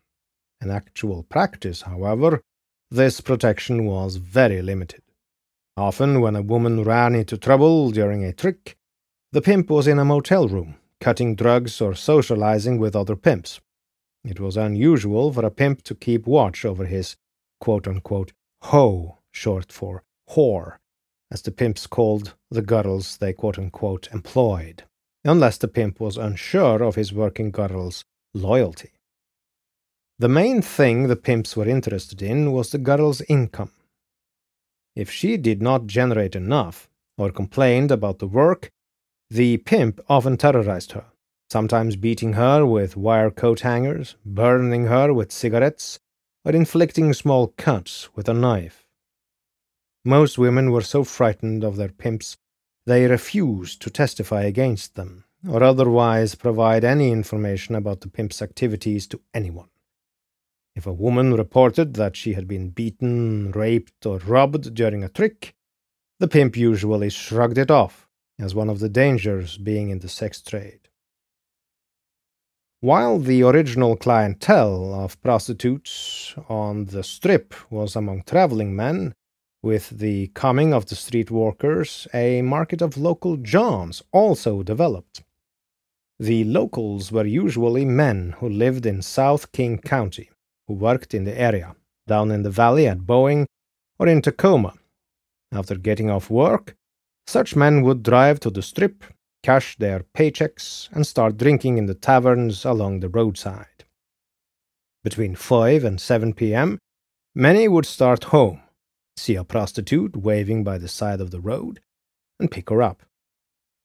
In 0.61 0.71
actual 0.71 1.21
practice, 1.21 1.83
however, 1.83 2.41
this 2.89 3.21
protection 3.21 3.85
was 3.85 4.15
very 4.15 4.63
limited. 4.63 5.03
Often, 5.77 6.21
when 6.21 6.35
a 6.35 6.41
woman 6.41 6.83
ran 6.83 7.13
into 7.13 7.37
trouble 7.37 7.91
during 7.91 8.23
a 8.23 8.33
trick, 8.33 8.77
the 9.31 9.43
pimp 9.43 9.69
was 9.69 9.85
in 9.87 9.99
a 9.99 10.05
motel 10.05 10.47
room, 10.47 10.77
cutting 10.99 11.35
drugs 11.35 11.79
or 11.81 11.93
socializing 11.93 12.79
with 12.79 12.95
other 12.95 13.15
pimps. 13.15 13.61
It 14.23 14.39
was 14.39 14.57
unusual 14.57 15.31
for 15.31 15.45
a 15.45 15.51
pimp 15.51 15.83
to 15.83 15.93
keep 15.93 16.25
watch 16.25 16.65
over 16.65 16.85
his 16.85 17.15
quote 17.59 17.87
unquote 17.87 18.33
hoe, 18.63 19.19
short 19.31 19.71
for 19.71 20.03
whore, 20.31 20.77
as 21.29 21.41
the 21.41 21.51
pimps 21.51 21.85
called 21.85 22.35
the 22.49 22.61
girls 22.61 23.17
they 23.17 23.33
quote 23.33 23.59
unquote 23.59 24.07
employed, 24.13 24.83
unless 25.23 25.57
the 25.57 25.67
pimp 25.67 25.99
was 25.99 26.17
unsure 26.17 26.81
of 26.81 26.95
his 26.95 27.11
working 27.11 27.51
girl's 27.51 28.05
loyalty. 28.33 28.91
The 30.19 30.29
main 30.29 30.61
thing 30.61 31.07
the 31.07 31.15
pimps 31.15 31.57
were 31.57 31.67
interested 31.67 32.21
in 32.21 32.51
was 32.51 32.71
the 32.71 32.77
girl's 32.77 33.21
income. 33.21 33.71
If 34.95 35.09
she 35.11 35.37
did 35.37 35.61
not 35.61 35.87
generate 35.87 36.35
enough, 36.35 36.87
or 37.17 37.31
complained 37.31 37.91
about 37.91 38.19
the 38.19 38.27
work, 38.27 38.69
the 39.29 39.57
pimp 39.57 39.99
often 40.07 40.37
terrorized 40.37 40.93
her, 40.93 41.05
sometimes 41.49 41.95
beating 41.95 42.33
her 42.33 42.65
with 42.65 42.95
wire 42.95 43.31
coat 43.31 43.61
hangers, 43.61 44.15
burning 44.25 44.85
her 44.85 45.13
with 45.13 45.31
cigarettes, 45.31 45.99
or 46.45 46.51
inflicting 46.53 47.13
small 47.13 47.47
cuts 47.47 48.09
with 48.15 48.27
a 48.27 48.33
knife. 48.33 48.85
Most 50.05 50.37
women 50.37 50.71
were 50.71 50.81
so 50.81 51.03
frightened 51.03 51.63
of 51.63 51.77
their 51.77 51.89
pimps 51.89 52.37
they 52.85 53.05
refused 53.07 53.81
to 53.81 53.89
testify 53.89 54.43
against 54.43 54.95
them, 54.95 55.23
or 55.47 55.63
otherwise 55.63 56.35
provide 56.35 56.83
any 56.83 57.11
information 57.11 57.75
about 57.75 58.01
the 58.01 58.09
pimp's 58.09 58.41
activities 58.41 59.07
to 59.07 59.21
anyone. 59.33 59.69
If 60.75 60.85
a 60.85 60.93
woman 60.93 61.33
reported 61.33 61.93
that 61.93 62.17
she 62.17 62.33
had 62.33 62.47
been 62.47 62.71
beaten, 62.71 63.51
raped, 63.51 64.05
or 64.05 64.17
robbed 64.19 64.73
during 64.73 65.03
a 65.03 65.09
trick, 65.09 65.55
the 66.19 66.27
pimp 66.27 66.57
usually 66.57 67.09
shrugged 67.09 67.57
it 67.57 67.71
off 67.71 68.09
as 68.39 68.55
one 68.55 68.69
of 68.69 68.79
the 68.79 68.89
dangers 68.89 69.57
being 69.57 69.89
in 69.89 69.99
the 69.99 70.09
sex 70.09 70.41
trade. 70.41 70.89
While 72.83 73.19
the 73.19 73.43
original 73.43 73.95
clientele 73.95 74.93
of 74.93 75.21
prostitutes 75.21 76.35
on 76.49 76.83
the 76.87 77.01
strip 77.01 77.53
was 77.71 77.95
among 77.95 78.23
traveling 78.23 78.75
men, 78.75 79.13
with 79.61 79.99
the 79.99 80.27
coming 80.33 80.73
of 80.73 80.87
the 80.87 80.95
street 80.95 81.31
workers, 81.31 82.09
a 82.13 82.41
market 82.41 82.81
of 82.81 82.97
local 82.97 83.37
Johns 83.37 84.03
also 84.11 84.63
developed. 84.63 85.23
The 86.19 86.43
locals 86.43 87.09
were 87.09 87.25
usually 87.25 87.85
men 87.85 88.35
who 88.39 88.49
lived 88.49 88.85
in 88.85 89.01
South 89.01 89.53
King 89.53 89.77
County, 89.77 90.29
who 90.67 90.73
worked 90.73 91.13
in 91.13 91.23
the 91.23 91.39
area, 91.39 91.77
down 92.05 92.31
in 92.31 92.43
the 92.43 92.51
valley 92.51 92.85
at 92.85 93.07
Boeing 93.07 93.45
or 93.97 94.09
in 94.09 94.21
Tacoma. 94.21 94.73
After 95.53 95.75
getting 95.75 96.09
off 96.09 96.29
work, 96.29 96.75
such 97.27 97.55
men 97.55 97.81
would 97.83 98.03
drive 98.03 98.41
to 98.41 98.49
the 98.49 98.61
strip 98.61 99.05
cash 99.43 99.77
their 99.77 100.05
paychecks, 100.15 100.89
and 100.91 101.05
start 101.05 101.37
drinking 101.37 101.77
in 101.77 101.85
the 101.85 101.93
taverns 101.93 102.65
along 102.65 103.01
the 103.01 103.09
roadside. 103.09 103.83
Between 105.03 105.35
5 105.35 105.83
and 105.83 105.99
7 105.99 106.33
p.m., 106.33 106.79
many 107.35 107.67
would 107.67 107.85
start 107.85 108.25
home, 108.25 108.61
see 109.17 109.35
a 109.35 109.43
prostitute 109.43 110.15
waving 110.15 110.63
by 110.63 110.77
the 110.77 110.87
side 110.87 111.19
of 111.19 111.31
the 111.31 111.41
road, 111.41 111.81
and 112.39 112.49
pick 112.49 112.69
her 112.69 112.81
up. 112.81 113.03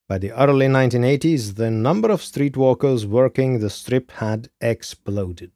By 0.07 0.17
the 0.17 0.31
early 0.31 0.65
1980s, 0.65 1.55
the 1.55 1.69
number 1.69 2.09
of 2.09 2.21
streetwalkers 2.21 3.05
working 3.05 3.59
the 3.59 3.69
strip 3.69 4.11
had 4.13 4.49
exploded. 4.59 5.51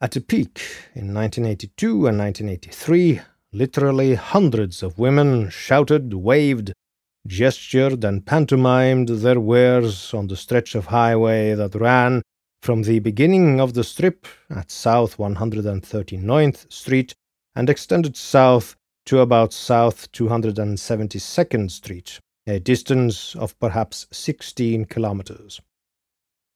At 0.00 0.16
a 0.16 0.20
peak 0.20 0.60
in 0.94 1.12
1982 1.12 2.06
and 2.06 2.18
1983, 2.18 3.20
literally 3.52 4.14
hundreds 4.14 4.82
of 4.82 4.98
women 4.98 5.50
shouted, 5.50 6.14
waved, 6.14 6.72
gestured 7.28 8.02
and 8.02 8.26
pantomimed 8.26 9.08
their 9.08 9.38
wares 9.38 10.12
on 10.12 10.26
the 10.26 10.36
stretch 10.36 10.74
of 10.74 10.86
highway 10.86 11.54
that 11.54 11.74
ran 11.74 12.22
from 12.62 12.82
the 12.82 12.98
beginning 12.98 13.60
of 13.60 13.74
the 13.74 13.84
strip 13.84 14.26
at 14.50 14.70
South 14.70 15.16
139th 15.18 16.72
Street 16.72 17.14
and 17.54 17.70
extended 17.70 18.16
south 18.16 18.74
to 19.06 19.20
about 19.20 19.52
South 19.52 20.10
272nd 20.12 21.70
Street, 21.70 22.18
a 22.46 22.58
distance 22.58 23.36
of 23.36 23.58
perhaps 23.58 24.06
16 24.10 24.86
kilometers. 24.86 25.60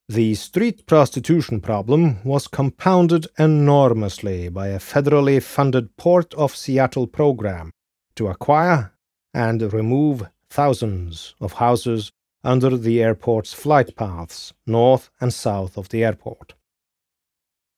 The 0.08 0.35
street 0.35 0.85
prostitution 0.87 1.61
problem 1.61 2.22
was 2.24 2.48
compounded 2.48 3.26
enormously 3.38 4.48
by 4.48 4.68
a 4.68 4.78
federally 4.78 5.42
funded 5.42 5.96
Port 5.96 6.35
of 6.35 6.56
Seattle 6.56 7.06
program 7.06 7.70
to 8.16 8.26
acquire 8.26 8.92
and 9.32 9.72
remove 9.72 10.28
thousands 10.53 11.35
of 11.41 11.55
houses 11.55 12.12
under 12.45 12.77
the 12.77 13.03
airport's 13.03 13.55
flight 13.55 13.97
paths, 13.97 14.53
north 14.67 15.11
and 15.21 15.33
south 15.33 15.79
of 15.79 15.88
the 15.88 16.05
airport. 16.05 16.55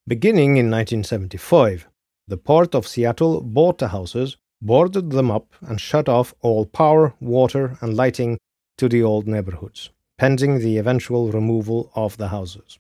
Beginning 0.08 0.56
in 0.56 0.70
1975, 0.70 1.88
the 2.26 2.36
Port 2.36 2.74
of 2.74 2.88
Seattle 2.88 3.40
bought 3.42 3.78
the 3.78 3.88
houses, 3.88 4.36
boarded 4.60 5.10
them 5.10 5.30
up, 5.30 5.54
and 5.60 5.80
shut 5.80 6.08
off 6.08 6.34
all 6.40 6.66
power, 6.66 7.14
water, 7.20 7.78
and 7.80 7.94
lighting 7.94 8.38
to 8.78 8.88
the 8.88 9.02
old 9.02 9.28
neighborhoods, 9.28 9.90
pending 10.18 10.58
the 10.58 10.78
eventual 10.78 11.30
removal 11.30 11.92
of 11.94 12.16
the 12.16 12.28
houses. 12.28 12.78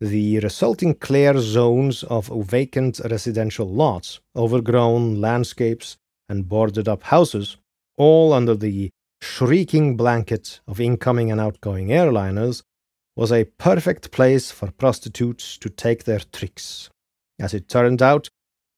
The 0.00 0.38
resulting 0.40 0.94
clear 0.94 1.38
zones 1.38 2.02
of 2.04 2.28
vacant 2.28 3.00
residential 3.10 3.68
lots, 3.68 4.20
overgrown 4.34 5.20
landscapes, 5.20 5.96
and 6.28 6.48
boarded 6.48 6.88
up 6.88 7.02
houses 7.04 7.56
all 7.96 8.32
under 8.32 8.54
the 8.54 8.90
shrieking 9.20 9.96
blanket 9.96 10.60
of 10.66 10.80
incoming 10.80 11.30
and 11.30 11.40
outgoing 11.40 11.88
airliners, 11.88 12.62
was 13.16 13.32
a 13.32 13.44
perfect 13.44 14.10
place 14.10 14.50
for 14.50 14.70
prostitutes 14.70 15.56
to 15.58 15.70
take 15.70 16.04
their 16.04 16.20
tricks. 16.20 16.90
As 17.38 17.54
it 17.54 17.68
turned 17.68 18.02
out, 18.02 18.28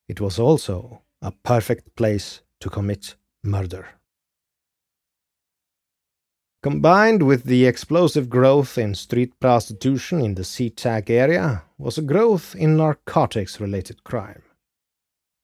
it 0.07 0.21
was 0.21 0.39
also 0.39 1.01
a 1.21 1.31
perfect 1.31 1.95
place 1.95 2.41
to 2.61 2.69
commit 2.69 3.15
murder. 3.43 3.87
Combined 6.61 7.23
with 7.23 7.43
the 7.43 7.65
explosive 7.65 8.29
growth 8.29 8.77
in 8.77 8.93
street 8.93 9.39
prostitution 9.39 10.19
in 10.19 10.35
the 10.35 10.41
SeaTac 10.41 11.09
area 11.09 11.63
was 11.77 11.97
a 11.97 12.01
growth 12.01 12.53
in 12.53 12.75
narcotics 12.75 13.61
related 13.61 14.03
crime. 14.03 14.41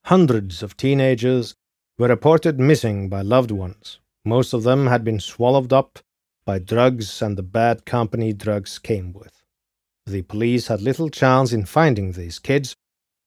Hundreds 0.06 0.62
of 0.62 0.76
teenagers 0.76 1.56
were 1.98 2.08
reported 2.08 2.60
missing 2.60 3.10
by 3.10 3.22
loved 3.22 3.52
ones. 3.52 4.00
Most 4.26 4.54
of 4.54 4.64
them 4.64 4.88
had 4.88 5.04
been 5.04 5.20
swallowed 5.20 5.72
up 5.72 6.00
by 6.46 6.60
drugs 6.60 7.22
and 7.22 7.38
the 7.38 7.44
bad 7.44 7.86
company 7.86 8.34
drugs 8.34 8.80
came 8.80 9.14
with. 9.14 9.44
The 10.06 10.22
police 10.24 10.68
had 10.68 10.82
little 10.82 11.10
chance 11.10 11.52
in 11.52 11.66
finding 11.66 12.12
these 12.12 12.38
kids, 12.38 12.76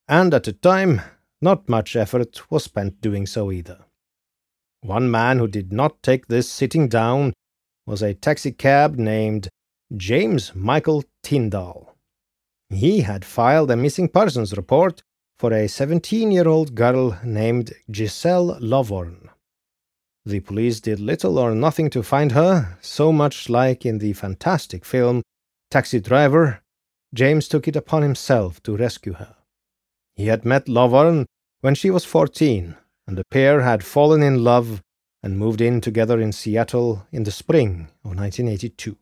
and 0.06 0.32
at 0.32 0.44
the 0.44 0.52
time, 0.52 1.00
not 1.40 1.68
much 1.68 1.96
effort 1.96 2.50
was 2.50 2.64
spent 2.64 3.00
doing 3.00 3.26
so 3.26 3.50
either. 3.50 3.84
One 4.82 5.10
man 5.10 5.38
who 5.38 5.48
did 5.48 5.72
not 5.72 6.02
take 6.02 6.28
this 6.28 6.48
sitting 6.48 6.88
down 6.88 7.32
was 7.86 8.02
a 8.02 8.14
taxicab 8.14 8.96
named 8.96 9.48
James 9.96 10.54
Michael 10.54 11.04
Tyndall. 11.22 11.96
He 12.70 13.00
had 13.00 13.24
filed 13.24 13.70
a 13.70 13.76
missing 13.76 14.08
persons 14.08 14.56
report 14.56 15.02
for 15.38 15.52
a 15.52 15.68
17 15.68 16.32
year 16.32 16.48
old 16.48 16.74
girl 16.74 17.16
named 17.24 17.72
Giselle 17.94 18.58
Lovvorn. 18.60 19.28
The 20.26 20.40
police 20.40 20.80
did 20.80 20.98
little 20.98 21.38
or 21.38 21.54
nothing 21.54 21.90
to 21.90 22.02
find 22.02 22.32
her, 22.32 22.76
so 22.80 23.12
much 23.12 23.48
like 23.48 23.86
in 23.86 23.98
the 23.98 24.12
fantastic 24.12 24.84
film 24.84 25.22
Taxi 25.70 26.00
Driver, 26.00 26.62
James 27.14 27.46
took 27.46 27.68
it 27.68 27.76
upon 27.76 28.02
himself 28.02 28.62
to 28.62 28.76
rescue 28.76 29.14
her. 29.14 29.36
He 30.14 30.26
had 30.26 30.44
met 30.44 30.66
Lovvorn 30.66 31.26
when 31.60 31.74
she 31.74 31.90
was 31.90 32.04
14, 32.04 32.74
and 33.06 33.16
the 33.16 33.24
pair 33.30 33.60
had 33.60 33.84
fallen 33.84 34.22
in 34.22 34.42
love 34.42 34.82
and 35.22 35.38
moved 35.38 35.60
in 35.60 35.80
together 35.80 36.20
in 36.20 36.32
Seattle 36.32 37.06
in 37.12 37.22
the 37.22 37.30
spring 37.30 37.88
of 38.04 38.16
1982. 38.16 38.96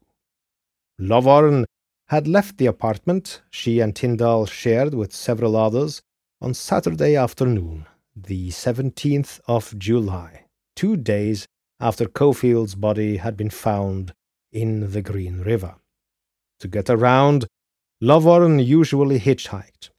Lovvorn 1.01 1.65
had 2.09 2.29
left 2.29 2.59
the 2.59 2.67
apartment 2.67 3.43
she 3.51 3.81
and 3.81 3.97
Tyndall 3.97 4.47
shared 4.47 4.95
with 4.95 5.15
several 5.15 5.57
others 5.57 6.03
on 6.41 6.53
Saturday 6.53 7.17
afternoon, 7.17 7.87
the 8.15 8.49
17th 8.51 9.41
of 9.49 9.79
July, 9.79 10.45
two 10.75 10.97
days 10.97 11.47
after 11.81 12.07
Coffield's 12.07 12.75
body 12.75 13.17
had 13.17 13.37
been 13.37 13.51
found 13.51 14.13
in 14.53 14.93
the 14.93 15.03
Green 15.03 15.41
River. 15.41 15.77
To 16.61 16.69
get 16.69 16.91
around, 16.91 17.47
Lovvorn 18.03 18.65
usually 18.65 19.19
hitchhiked. 19.19 19.91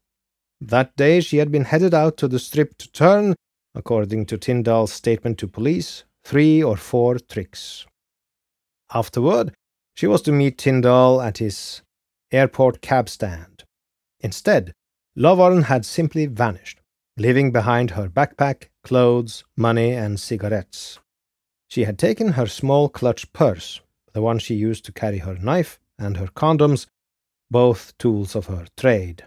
That 0.62 0.96
day 0.96 1.22
she 1.22 1.38
had 1.38 1.52
been 1.52 1.66
headed 1.66 1.94
out 1.94 2.18
to 2.18 2.28
the 2.28 2.40
strip 2.40 2.78
to 2.78 2.92
turn, 2.92 3.36
according 3.76 4.26
to 4.28 4.38
Tyndall's 4.38 4.92
statement 4.94 5.38
to 5.40 5.48
police, 5.48 6.04
three 6.24 6.64
or 6.64 6.78
four 6.78 7.18
tricks. 7.20 7.86
Afterward, 8.94 9.54
she 9.96 10.08
was 10.08 10.22
to 10.24 10.32
meet 10.32 10.58
Tyndall 10.58 11.22
at 11.22 11.40
his 11.40 11.82
airport 12.32 12.82
cab 12.82 13.10
stand. 13.10 13.64
Instead, 14.20 14.74
Lovvorn 15.20 15.64
had 15.64 15.84
simply 15.84 16.28
vanished, 16.28 16.80
leaving 17.18 17.52
behind 17.52 17.92
her 17.92 18.08
backpack, 18.08 18.70
clothes, 18.84 19.44
money, 19.56 19.94
and 19.94 20.20
cigarettes. 20.20 21.00
She 21.68 21.86
had 21.86 21.98
taken 21.98 22.34
her 22.34 22.46
small 22.46 22.88
clutch 22.88 23.34
purse, 23.34 23.82
the 24.14 24.22
one 24.22 24.38
she 24.38 24.54
used 24.54 24.86
to 24.86 24.92
carry 24.92 25.18
her 25.18 25.34
knife, 25.34 25.80
and 25.98 26.18
her 26.18 26.28
condoms, 26.28 26.86
both 27.50 27.98
tools 27.98 28.36
of 28.36 28.46
her 28.46 28.68
trade. 28.78 29.26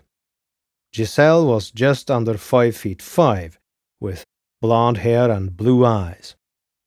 Giselle 0.95 1.45
was 1.45 1.73
just 1.73 2.09
under 2.09 2.39
five 2.39 2.77
feet 2.77 3.03
five, 3.03 3.59
with 4.01 4.25
blonde 4.61 4.99
hair 4.99 5.29
and 5.29 5.57
blue 5.57 5.85
eyes. 5.85 6.37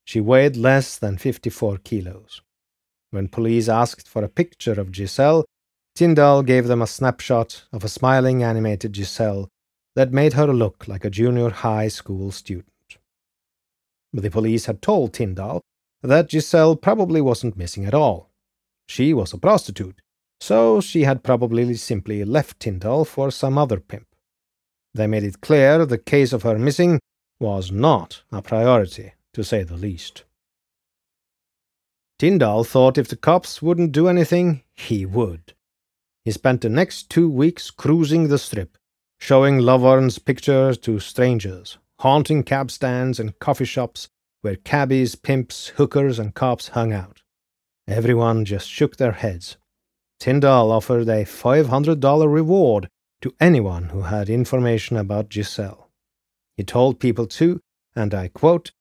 She 0.05 0.21
weighed 0.21 0.55
less 0.55 0.97
than 0.97 1.17
54 1.17 1.79
kilos. 1.79 2.41
When 3.11 3.27
police 3.27 3.67
asked 3.67 4.07
for 4.07 4.23
a 4.23 4.29
picture 4.29 4.79
of 4.79 4.95
Giselle, 4.95 5.43
Tyndall 5.95 6.41
gave 6.41 6.67
them 6.67 6.81
a 6.81 6.87
snapshot 6.87 7.65
of 7.71 7.83
a 7.83 7.89
smiling 7.89 8.41
animated 8.41 8.95
Giselle 8.95 9.47
that 9.95 10.11
made 10.11 10.33
her 10.33 10.47
look 10.47 10.87
like 10.87 11.05
a 11.05 11.09
junior 11.09 11.49
high 11.49 11.87
school 11.87 12.31
student. 12.31 12.67
The 14.11 14.29
police 14.29 14.65
had 14.65 14.81
told 14.81 15.13
Tyndall 15.13 15.61
that 16.01 16.31
Giselle 16.31 16.75
probably 16.75 17.21
wasn't 17.21 17.57
missing 17.57 17.85
at 17.85 17.93
all. 17.93 18.31
She 18.87 19.13
was 19.13 19.33
a 19.33 19.37
prostitute, 19.37 20.01
so 20.39 20.81
she 20.81 21.03
had 21.03 21.23
probably 21.23 21.73
simply 21.75 22.25
left 22.25 22.59
Tyndall 22.59 23.05
for 23.05 23.29
some 23.29 23.57
other 23.57 23.79
pimp. 23.79 24.07
They 24.93 25.07
made 25.07 25.23
it 25.23 25.41
clear 25.41 25.85
the 25.85 25.97
case 25.97 26.33
of 26.33 26.43
her 26.43 26.57
missing 26.57 26.99
was 27.39 27.71
not 27.71 28.23
a 28.31 28.41
priority 28.41 29.13
to 29.33 29.43
say 29.43 29.63
the 29.63 29.77
least. 29.77 30.23
Tyndall 32.19 32.63
thought 32.63 32.97
if 32.97 33.07
the 33.07 33.15
cops 33.15 33.61
wouldn't 33.61 33.91
do 33.91 34.07
anything, 34.07 34.63
he 34.75 35.05
would. 35.05 35.53
He 36.25 36.31
spent 36.31 36.61
the 36.61 36.69
next 36.69 37.09
two 37.09 37.29
weeks 37.29 37.69
cruising 37.69 38.27
the 38.27 38.37
strip, 38.37 38.77
showing 39.19 39.59
Lovvorn's 39.59 40.19
pictures 40.19 40.77
to 40.79 40.99
strangers, 40.99 41.77
haunting 41.99 42.43
cab 42.43 42.71
stands 42.71 43.19
and 43.19 43.37
coffee 43.39 43.65
shops 43.65 44.09
where 44.41 44.55
cabbies, 44.57 45.15
pimps, 45.15 45.67
hookers, 45.77 46.19
and 46.19 46.33
cops 46.33 46.69
hung 46.69 46.91
out. 46.91 47.21
Everyone 47.87 48.45
just 48.45 48.69
shook 48.69 48.97
their 48.97 49.13
heads. 49.13 49.57
Tyndall 50.19 50.71
offered 50.71 51.07
a 51.09 51.25
$500 51.25 52.33
reward 52.33 52.89
to 53.21 53.33
anyone 53.39 53.85
who 53.85 54.01
had 54.01 54.29
information 54.29 54.97
about 54.97 55.31
Giselle. 55.31 55.89
He 56.57 56.63
told 56.63 56.99
people 56.99 57.25
to, 57.27 57.61
and 57.95 58.13
I 58.13 58.27
quote, 58.27 58.71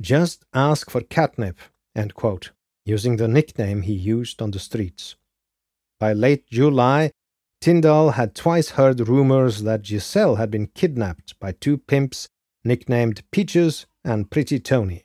just 0.00 0.44
ask 0.54 0.90
for 0.90 1.02
catnip, 1.02 1.58
end 1.94 2.14
quote, 2.14 2.52
using 2.86 3.16
the 3.16 3.28
nickname 3.28 3.82
he 3.82 3.92
used 3.92 4.40
on 4.40 4.50
the 4.50 4.58
streets. 4.58 5.16
By 6.00 6.14
late 6.14 6.48
July, 6.48 7.12
Tyndall 7.60 8.12
had 8.12 8.34
twice 8.34 8.70
heard 8.70 9.06
rumors 9.06 9.62
that 9.64 9.84
Giselle 9.84 10.36
had 10.36 10.50
been 10.50 10.68
kidnapped 10.68 11.38
by 11.38 11.52
two 11.52 11.76
pimps 11.76 12.26
nicknamed 12.64 13.22
Peaches 13.30 13.86
and 14.02 14.30
Pretty 14.30 14.58
Tony. 14.58 15.04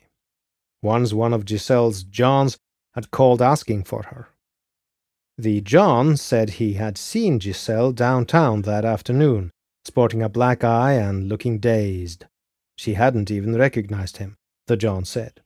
Once 0.81 1.11
one 1.11 1.33
of 1.33 1.45
Giselle's 1.45 2.03
Johns 2.03 2.57
had 2.93 3.11
called 3.11 3.41
asking 3.41 3.83
for 3.83 4.03
her. 4.03 4.29
The 5.37 5.59
John 5.59 6.15
said 6.15 6.51
he 6.51 6.75
had 6.75 6.97
seen 6.97 7.41
Giselle 7.41 7.91
downtown 7.91 8.61
that 8.61 8.85
afternoon, 8.85 9.51
sporting 9.83 10.21
a 10.21 10.29
black 10.29 10.63
eye 10.63 10.93
and 10.93 11.27
looking 11.27 11.59
dazed. 11.59 12.25
She 12.77 12.93
hadn't 12.93 13.29
even 13.29 13.53
recognized 13.55 14.17
him 14.17 14.37
the 14.67 14.77
John 14.77 15.03
said. 15.03 15.41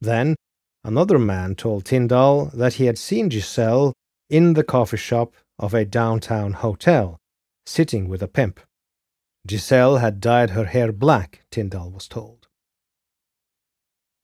Then 0.00 0.36
another 0.84 1.18
man 1.18 1.54
told 1.54 1.86
Tyndall 1.86 2.50
that 2.54 2.74
he 2.74 2.86
had 2.86 2.98
seen 2.98 3.30
Giselle 3.30 3.94
in 4.32 4.54
the 4.54 4.64
coffee 4.64 4.96
shop 4.96 5.34
of 5.58 5.74
a 5.74 5.84
downtown 5.84 6.54
hotel, 6.54 7.18
sitting 7.66 8.08
with 8.08 8.22
a 8.22 8.26
pimp. 8.26 8.58
Giselle 9.48 9.98
had 9.98 10.20
dyed 10.20 10.50
her 10.50 10.64
hair 10.64 10.90
black, 10.90 11.42
Tyndall 11.50 11.90
was 11.90 12.08
told. 12.08 12.48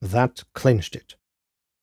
That 0.01 0.45
clinched 0.55 0.97
it. 0.97 1.17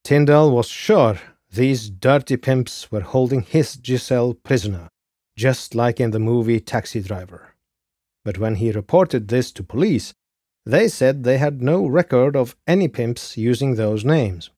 Tyndall 0.04 0.50
was 0.50 0.68
sure 0.68 1.20
these 1.52 1.92
dirty 1.92 2.36
pimps 2.36 2.92
were 2.92 3.02
holding 3.02 3.42
his 3.42 3.78
Giselle 3.86 4.34
prisoner, 4.34 4.90
just 5.38 5.76
like 5.76 6.00
in 6.00 6.10
the 6.10 6.20
movie 6.20 6.60
Taxi 6.60 7.02
Driver. 7.02 7.54
But 8.24 8.40
when 8.40 8.56
he 8.56 8.72
reported 8.72 9.28
this 9.28 9.52
to 9.52 9.64
police, 9.64 10.16
they 10.66 10.88
said 10.88 11.24
they 11.24 11.38
had 11.38 11.62
no 11.62 11.86
record 11.86 12.36
of 12.36 12.56
any 12.66 12.88
pimps 12.88 13.38
using 13.38 13.76
those 13.76 14.04
names. 14.04 14.50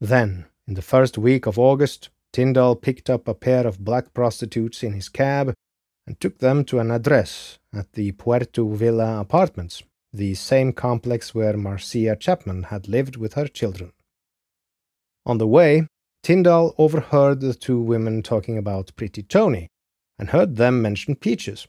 Then, 0.00 0.46
in 0.66 0.74
the 0.74 0.82
first 0.82 1.16
week 1.16 1.46
of 1.46 1.56
August, 1.56 2.10
Tyndall 2.32 2.76
picked 2.76 3.10
up 3.10 3.26
a 3.26 3.34
pair 3.34 3.66
of 3.66 3.84
black 3.84 4.14
prostitutes 4.14 4.82
in 4.82 4.92
his 4.92 5.08
cab 5.08 5.54
and 6.06 6.18
took 6.20 6.38
them 6.38 6.64
to 6.64 6.78
an 6.78 6.90
address 6.90 7.58
at 7.74 7.92
the 7.92 8.12
Puerto 8.12 8.68
Villa 8.74 9.20
apartments, 9.20 9.82
the 10.12 10.34
same 10.34 10.72
complex 10.72 11.34
where 11.34 11.56
Marcia 11.56 12.16
Chapman 12.16 12.64
had 12.64 12.88
lived 12.88 13.16
with 13.16 13.34
her 13.34 13.46
children. 13.46 13.92
On 15.26 15.38
the 15.38 15.46
way, 15.46 15.86
Tyndall 16.22 16.74
overheard 16.78 17.40
the 17.40 17.54
two 17.54 17.80
women 17.80 18.22
talking 18.22 18.58
about 18.58 18.94
Pretty 18.96 19.22
Tony 19.22 19.68
and 20.18 20.30
heard 20.30 20.56
them 20.56 20.82
mention 20.82 21.14
peaches. 21.14 21.66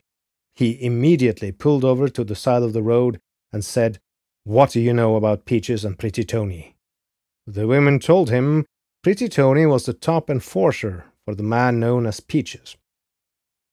He 0.55 0.83
immediately 0.83 1.51
pulled 1.51 1.85
over 1.85 2.09
to 2.09 2.23
the 2.23 2.35
side 2.35 2.63
of 2.63 2.73
the 2.73 2.83
road 2.83 3.19
and 3.53 3.63
said, 3.63 3.99
What 4.43 4.71
do 4.71 4.81
you 4.81 4.93
know 4.93 5.15
about 5.15 5.45
Peaches 5.45 5.85
and 5.85 5.97
Pretty 5.97 6.23
Tony? 6.23 6.75
The 7.47 7.67
women 7.67 7.99
told 7.99 8.29
him 8.29 8.65
Pretty 9.03 9.27
Tony 9.29 9.65
was 9.65 9.87
the 9.87 9.93
top 9.93 10.29
enforcer 10.29 11.05
for 11.25 11.33
the 11.33 11.41
man 11.41 11.79
known 11.79 12.05
as 12.05 12.19
Peaches. 12.19 12.77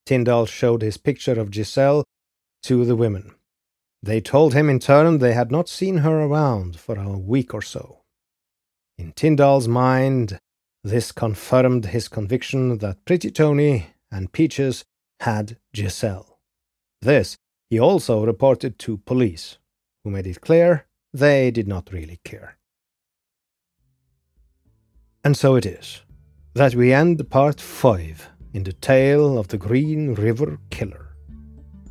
Tyndall 0.06 0.46
showed 0.46 0.80
his 0.80 0.96
picture 0.96 1.38
of 1.38 1.52
Giselle 1.52 2.04
to 2.62 2.86
the 2.86 2.96
women. 2.96 3.34
They 4.02 4.22
told 4.22 4.54
him 4.54 4.70
in 4.70 4.78
turn 4.78 5.18
they 5.18 5.34
had 5.34 5.50
not 5.50 5.68
seen 5.68 5.98
her 5.98 6.20
around 6.20 6.80
for 6.80 6.98
a 6.98 7.18
week 7.18 7.52
or 7.52 7.60
so. 7.60 8.00
In 8.96 9.12
Tyndall's 9.12 9.68
mind, 9.68 10.38
This 10.82 11.12
confirmed 11.12 11.86
his 11.86 12.08
conviction 12.08 12.78
that 12.78 13.04
Pretty 13.04 13.30
Tony 13.30 13.88
and 14.10 14.32
Peaches 14.32 14.84
had 15.20 15.58
Giselle. 15.76 16.38
This 17.02 17.36
he 17.68 17.78
also 17.78 18.24
reported 18.24 18.78
to 18.78 18.98
police, 18.98 19.58
who 20.04 20.10
made 20.10 20.26
it 20.26 20.40
clear 20.40 20.86
they 21.12 21.50
did 21.50 21.68
not 21.68 21.92
really 21.92 22.20
care. 22.24 22.57
And 25.24 25.36
so 25.36 25.56
it 25.56 25.66
is 25.66 26.02
that 26.54 26.74
we 26.74 26.92
end 26.92 27.28
part 27.30 27.60
5 27.60 28.28
in 28.54 28.62
the 28.62 28.72
tale 28.72 29.38
of 29.38 29.48
the 29.48 29.58
Green 29.58 30.14
River 30.14 30.58
Killer. 30.70 31.08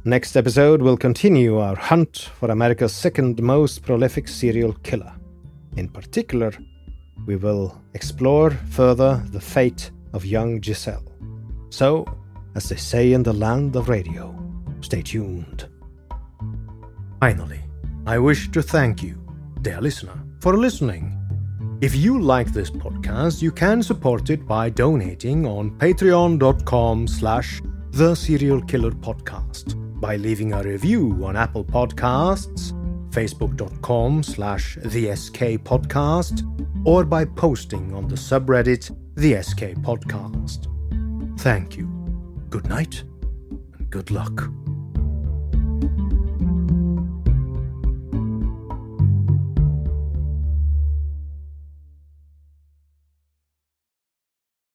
Next 0.06 0.38
episode 0.38 0.82
will 0.82 0.98
continue 0.98 1.58
our 1.58 1.76
hunt 1.76 2.30
for 2.40 2.50
America's 2.50 2.94
second 2.94 3.42
most 3.42 3.84
prolific 3.84 4.28
serial 4.28 4.74
killer. 4.84 5.14
In 5.76 5.90
particular, 5.90 6.52
we 7.26 7.36
will 7.36 7.80
explore 7.94 8.52
further 8.52 9.22
the 9.32 9.42
fate 9.42 9.92
of 10.14 10.26
young 10.26 10.62
Giselle. 10.62 11.04
So, 11.70 12.06
as 12.56 12.70
they 12.70 12.78
say 12.78 13.12
in 13.14 13.24
the 13.24 13.34
land 13.34 13.76
of 13.76 13.90
radio, 13.90 14.34
stay 14.82 15.02
tuned. 15.02 15.68
Finally, 17.20 17.60
I 18.06 18.18
wish 18.18 18.50
to 18.52 18.62
thank 18.62 19.04
you, 19.04 19.22
dear 19.62 19.82
listener, 19.82 20.18
for 20.40 20.56
listening. 20.56 21.17
If 21.80 21.96
you 21.96 22.20
like 22.20 22.52
this 22.52 22.72
podcast, 22.72 23.42
you 23.44 23.52
can 23.52 23.84
support 23.84 24.32
it 24.32 24.48
by 24.48 24.70
donating 24.72 25.46
on 25.46 25.78
patreon.com 25.78 27.08
slash 27.08 27.62
the 27.92 28.16
serial 28.16 28.64
killer 28.64 28.90
podcast, 28.90 29.76
by 30.02 30.16
leaving 30.16 30.54
a 30.54 30.64
review 30.64 31.22
on 31.24 31.36
Apple 31.36 31.64
Podcasts, 31.64 32.72
facebook.com 33.12 34.24
slash 34.24 34.80
the 34.86 35.16
SK 35.16 35.62
podcast, 35.64 36.42
or 36.84 37.06
by 37.06 37.24
posting 37.24 37.94
on 37.94 38.08
the 38.08 38.16
subreddit 38.16 38.90
the 39.16 39.40
SK 39.44 39.80
podcast. 39.84 40.66
Thank 41.40 41.78
you. 41.78 41.86
Good 42.50 42.68
night 42.68 43.04
and 43.78 43.88
good 43.92 44.10
luck. 44.10 44.50